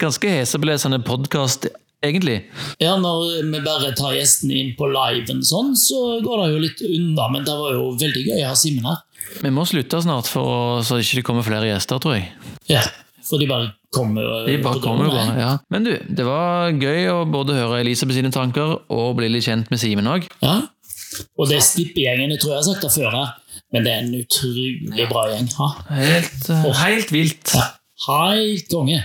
ganske 0.00 0.30
heseblesende 0.32 1.02
podkast, 1.04 1.66
egentlig. 2.04 2.38
Ja, 2.82 2.96
når 3.00 3.46
vi 3.52 3.62
bare 3.64 3.92
tar 3.96 4.16
gjestene 4.16 4.58
inn 4.60 4.74
på 4.78 4.88
liven 4.92 5.42
sånn, 5.46 5.74
så 5.78 6.18
går 6.24 6.42
det 6.42 6.50
jo 6.52 6.62
litt 6.66 6.84
unna. 6.88 7.30
Men 7.32 7.46
det 7.46 7.56
var 7.56 7.74
jo 7.76 7.88
veldig 8.00 8.26
gøy 8.28 8.44
å 8.44 8.52
ha 8.52 8.58
Simen 8.58 8.86
her. 8.88 9.02
Vi 9.42 9.50
må 9.52 9.64
slutte 9.66 10.00
snart, 10.04 10.28
for 10.30 10.46
å, 10.46 10.60
så 10.86 11.00
ikke 11.02 11.20
det 11.20 11.26
kommer 11.26 11.46
flere 11.46 11.70
gjester, 11.70 12.00
tror 12.02 12.16
jeg. 12.18 12.30
Ja, 12.70 12.84
for 13.26 13.42
de 13.42 13.48
bare 13.50 13.72
kommer. 13.94 14.46
De 14.46 14.58
bare 14.62 14.82
kommer 14.84 15.10
bare, 15.10 15.34
ja. 15.40 15.50
Men 15.72 15.88
du, 15.88 15.92
det 15.96 16.26
var 16.26 16.70
gøy 16.74 17.08
å 17.10 17.18
både 17.30 17.56
høre 17.58 17.80
Elisabeth 17.82 18.18
sine 18.20 18.32
tanker 18.34 18.78
og 18.92 19.08
bli 19.18 19.30
litt 19.32 19.46
kjent 19.48 19.72
med 19.72 19.82
Simen 19.82 20.10
òg. 20.10 20.28
Ja. 20.44 20.60
Og 21.38 21.48
det 21.48 21.58
er 21.58 21.64
Stippegjengen, 21.64 22.34
jeg 22.34 22.42
tror 22.42 22.54
jeg 22.54 22.60
har 22.60 22.68
sagt 22.68 22.84
det 22.84 22.92
før 22.92 23.14
her, 23.14 23.34
men 23.72 23.86
det 23.86 23.92
er 23.92 24.04
en 24.04 24.14
utrolig 24.20 25.08
bra 25.10 25.26
gjeng. 25.32 25.48
Ha. 25.56 25.68
Helt, 25.96 26.48
helt 26.82 27.12
vilt. 27.14 27.54
Helt 28.06 28.66
konge. 28.68 28.98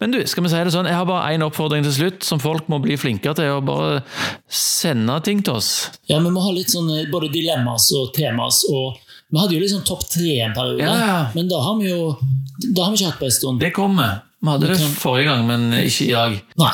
Men 0.00 0.12
du, 0.12 0.18
skal 0.28 0.44
vi 0.44 0.50
si 0.52 0.58
det 0.64 0.72
sånn, 0.74 0.88
jeg 0.90 0.96
har 0.98 1.06
bare 1.08 1.30
én 1.34 1.44
oppfordring 1.44 1.84
til 1.86 1.94
slutt, 1.96 2.24
som 2.26 2.40
folk 2.42 2.66
må 2.72 2.78
bli 2.84 2.96
flinkere 3.00 3.34
til. 3.38 3.48
å 3.56 3.62
bare 3.64 4.02
sende 4.52 5.16
ting 5.24 5.40
til 5.44 5.56
oss. 5.56 5.70
Ja, 6.10 6.18
vi 6.20 6.32
må 6.32 6.42
ha 6.44 6.52
litt 6.52 6.72
sånn 6.72 6.90
eh, 6.98 7.06
både 7.12 7.30
dilemmas 7.32 7.88
og 7.96 8.12
temas. 8.16 8.62
og 8.68 8.98
Vi 9.30 9.40
hadde 9.40 9.56
jo 9.56 9.62
liksom 9.64 9.84
topp 9.88 10.04
tre 10.12 10.36
en 10.44 10.52
periode, 10.56 10.84
Ja, 10.84 10.98
ja. 11.00 11.18
men 11.34 11.48
da 11.48 11.62
har 11.64 11.78
vi 11.80 11.88
jo 11.92 12.16
da 12.74 12.84
har 12.84 12.92
vi 12.92 13.00
ikke 13.00 13.10
hatt 13.12 13.20
på 13.22 13.28
en 13.30 13.36
stund. 13.38 13.60
Det 13.64 13.72
kommer. 13.76 14.20
Vi 14.42 14.48
hadde 14.52 14.68
det 14.68 14.78
kan- 14.82 14.96
forrige 15.00 15.28
gang, 15.32 15.46
men 15.48 15.70
ikke 15.80 16.08
i 16.10 16.14
dag. 16.16 16.40
Nei. 16.60 16.72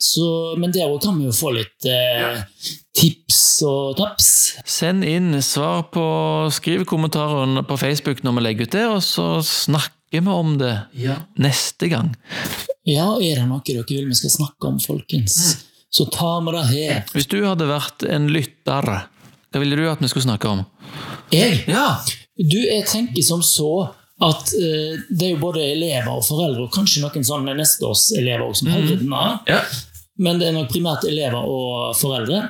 Så, 0.00 0.54
men 0.56 0.70
der 0.72 0.88
òg 0.88 1.02
kan 1.02 1.18
vi 1.18 1.26
jo 1.26 1.32
få 1.36 1.50
litt 1.52 1.84
eh, 1.84 2.38
tips 2.96 3.40
og 3.66 3.96
taps. 3.98 4.28
Send 4.64 5.04
inn 5.04 5.34
svar 5.44 5.82
på 5.92 6.04
Skriv 6.54 6.84
kommentarer 6.88 7.60
på 7.68 7.76
Facebook 7.80 8.22
når 8.24 8.38
vi 8.38 8.44
legger 8.46 8.68
ut 8.70 8.76
det, 8.76 8.84
og 8.88 9.02
så 9.04 9.26
snakker 10.10 10.20
vi 10.20 10.28
om 10.28 10.58
det 10.58 10.80
neste 11.36 11.88
gang. 11.88 12.14
Ja, 12.84 13.16
og 13.16 13.22
er 13.22 13.40
det 13.40 13.48
noe 13.48 13.62
dere 13.66 13.84
vil 13.88 14.08
vi 14.08 14.14
skal 14.14 14.30
snakke 14.30 14.66
om, 14.68 14.78
folkens, 14.78 15.64
så 15.90 16.06
ta 16.06 16.40
med 16.40 16.54
det 16.54 16.66
her. 16.70 17.04
Hvis 17.12 17.26
du 17.26 17.44
hadde 17.44 17.66
vært 17.66 18.04
en 18.04 18.28
lytter, 18.28 19.08
hva 19.50 19.60
ville 19.60 19.76
du 19.76 19.88
at 19.90 20.00
vi 20.00 20.08
skulle 20.08 20.26
snakke 20.26 20.48
om? 20.48 20.64
Jeg? 21.32 21.64
Ja! 21.66 22.00
Du, 22.36 22.58
jeg 22.58 22.84
tenker 22.86 23.22
som 23.22 23.42
så 23.42 23.88
at 24.20 24.52
uh, 24.54 24.94
det 25.10 25.26
er 25.26 25.34
jo 25.34 25.40
både 25.42 25.64
elever 25.64 26.12
og 26.12 26.24
foreldre, 26.24 26.66
og 26.68 26.72
kanskje 26.72 27.02
noen 27.02 27.24
sånne 27.24 27.56
nesteårselever 27.56 28.46
også 28.46 28.64
som 28.64 28.72
hører 28.72 29.00
den 29.02 29.12
av. 29.12 29.38
Ja. 29.48 29.60
Men 30.16 30.38
det 30.40 30.48
er 30.48 30.54
nok 30.56 30.70
primært 30.72 31.04
elever 31.04 31.44
og 31.44 31.96
foreldre. 31.98 32.46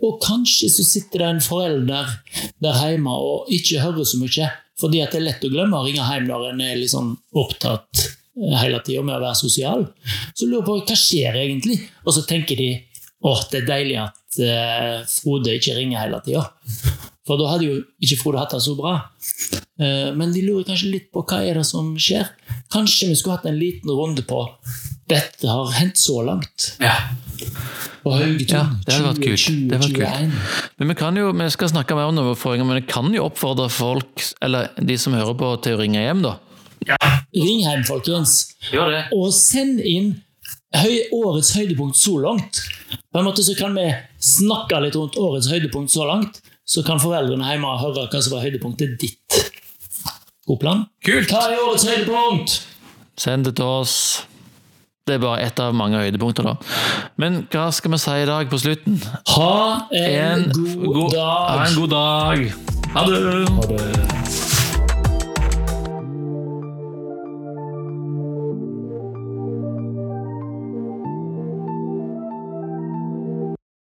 Og 0.00 0.20
kanskje 0.22 0.70
så 0.72 0.84
sitter 0.86 1.20
det 1.20 1.26
en 1.28 1.42
forelder 1.44 2.14
der 2.62 2.78
hjemme 2.86 3.12
og 3.12 3.50
ikke 3.52 3.82
hører 3.82 4.06
så 4.08 4.20
mye, 4.20 4.48
fordi 4.80 5.02
at 5.04 5.12
det 5.12 5.20
er 5.20 5.26
lett 5.28 5.44
å 5.44 5.52
glemme 5.52 5.78
å 5.78 5.86
ringe 5.86 6.06
hjem 6.06 6.28
når 6.30 6.46
en 6.50 6.64
er 6.64 6.82
sånn 6.90 7.12
opptatt 7.36 8.04
eh, 8.04 8.56
hele 8.62 8.80
tida 8.86 9.04
med 9.06 9.18
å 9.18 9.22
være 9.22 9.38
sosial. 9.38 9.84
Så 10.34 10.48
lurer 10.48 10.66
på 10.66 10.78
hva 10.80 10.98
skjer 10.98 11.36
egentlig, 11.42 11.80
og 12.04 12.16
så 12.16 12.24
tenker 12.28 12.60
de 12.60 12.72
åh, 13.20 13.40
det 13.52 13.62
er 13.62 13.68
deilig 13.68 13.98
at 14.00 14.38
uh, 14.40 15.02
Frode 15.10 15.58
ikke 15.58 15.76
ringer 15.76 16.00
hele 16.00 16.20
tida. 16.24 16.46
For 17.28 17.36
da 17.36 17.50
hadde 17.50 17.66
jo 17.68 17.74
ikke 18.00 18.16
Frode 18.22 18.40
hatt 18.40 18.54
det 18.56 18.62
så 18.64 18.72
bra. 18.78 18.94
Uh, 19.76 20.08
men 20.16 20.32
de 20.32 20.44
lurer 20.46 20.64
kanskje 20.70 20.94
litt 20.94 21.10
på 21.12 21.26
hva 21.28 21.42
er 21.44 21.60
det 21.60 21.66
som 21.68 21.92
skjer. 22.00 22.32
Kanskje 22.72 23.10
vi 23.10 23.18
skulle 23.18 23.36
hatt 23.36 23.50
en 23.50 23.60
liten 23.60 23.92
runde 23.92 24.24
på 24.24 24.46
dette 25.10 25.48
har 25.48 25.72
hendt 25.74 25.98
så 25.98 26.22
langt. 26.22 26.74
Ja. 26.78 26.94
På 28.00 28.14
Haugetun 28.16 28.56
Ja, 28.56 28.62
det 28.86 28.94
hadde 28.94 29.10
vært 29.10 29.24
kult. 29.24 29.48
Det 29.70 29.80
vært 29.82 29.96
kult. 29.98 30.70
Men 30.80 30.92
vi 30.92 30.96
kan 30.96 31.18
jo, 31.20 31.30
vi 31.36 31.48
skal 31.52 31.72
snakke 31.72 31.96
mer 31.98 32.08
om 32.08 32.20
overføringer, 32.22 32.68
men 32.68 32.80
vi 32.80 32.86
kan 32.88 33.10
jo 33.14 33.26
oppfordre 33.28 33.68
folk, 33.72 34.24
eller 34.44 34.70
de 34.80 34.96
som 35.00 35.16
hører 35.16 35.36
på, 35.36 35.50
til 35.64 35.76
å 35.76 35.82
ringe 35.82 36.00
hjem, 36.00 36.24
da. 36.24 36.38
Ring 37.36 37.60
hjem, 37.60 37.84
folkens. 37.88 38.38
Gjør 38.72 38.94
det. 38.94 39.02
Og 39.16 39.28
send 39.36 39.82
inn 39.84 40.14
høy, 40.76 40.96
årets 41.12 41.52
høydepunkt 41.58 41.98
så 42.00 42.16
langt. 42.22 42.62
På 43.12 43.20
en 43.20 43.28
måte 43.28 43.44
så 43.44 43.56
kan 43.58 43.76
vi 43.76 43.88
snakke 44.22 44.80
litt 44.84 44.96
rundt 44.96 45.18
årets 45.20 45.50
høydepunkt 45.52 45.92
så 45.92 46.08
langt. 46.08 46.40
Så 46.64 46.84
kan 46.86 47.02
foreldrene 47.02 47.48
hjemme 47.50 47.76
høre 47.82 48.06
hva 48.06 48.22
som 48.22 48.36
var 48.36 48.44
høydepunktet 48.46 48.96
ditt. 49.02 49.40
God 50.46 50.60
plan? 50.62 50.84
Kult! 51.06 51.30
Hva 51.30 51.50
er 51.50 51.62
årets 51.66 51.86
høydepunkt? 51.90 52.60
Send 53.20 53.44
det 53.44 53.56
til 53.58 53.66
oss. 53.68 53.96
Det 55.10 55.16
er 55.18 55.22
bare 55.24 55.42
ett 55.42 55.58
av 55.62 55.74
mange 55.74 55.98
høydepunkter, 55.98 56.46
da. 56.46 56.54
Men 57.18 57.40
hva 57.50 57.66
skal 57.74 57.90
vi 57.96 57.98
si 57.98 58.14
i 58.22 58.28
dag 58.30 58.50
på 58.52 58.60
slutten? 58.62 59.00
Ha 59.34 59.50
en, 59.90 60.44
En 60.46 60.52
god, 60.54 60.84
god- 60.94 61.16
dag. 61.18 61.50
Ha 61.50 61.66
en 61.66 61.74
god 61.80 61.90
dag. 61.96 62.46
Ha 62.94 63.04
det! 63.10 63.48
Ha 63.50 63.66
det. 63.74 64.49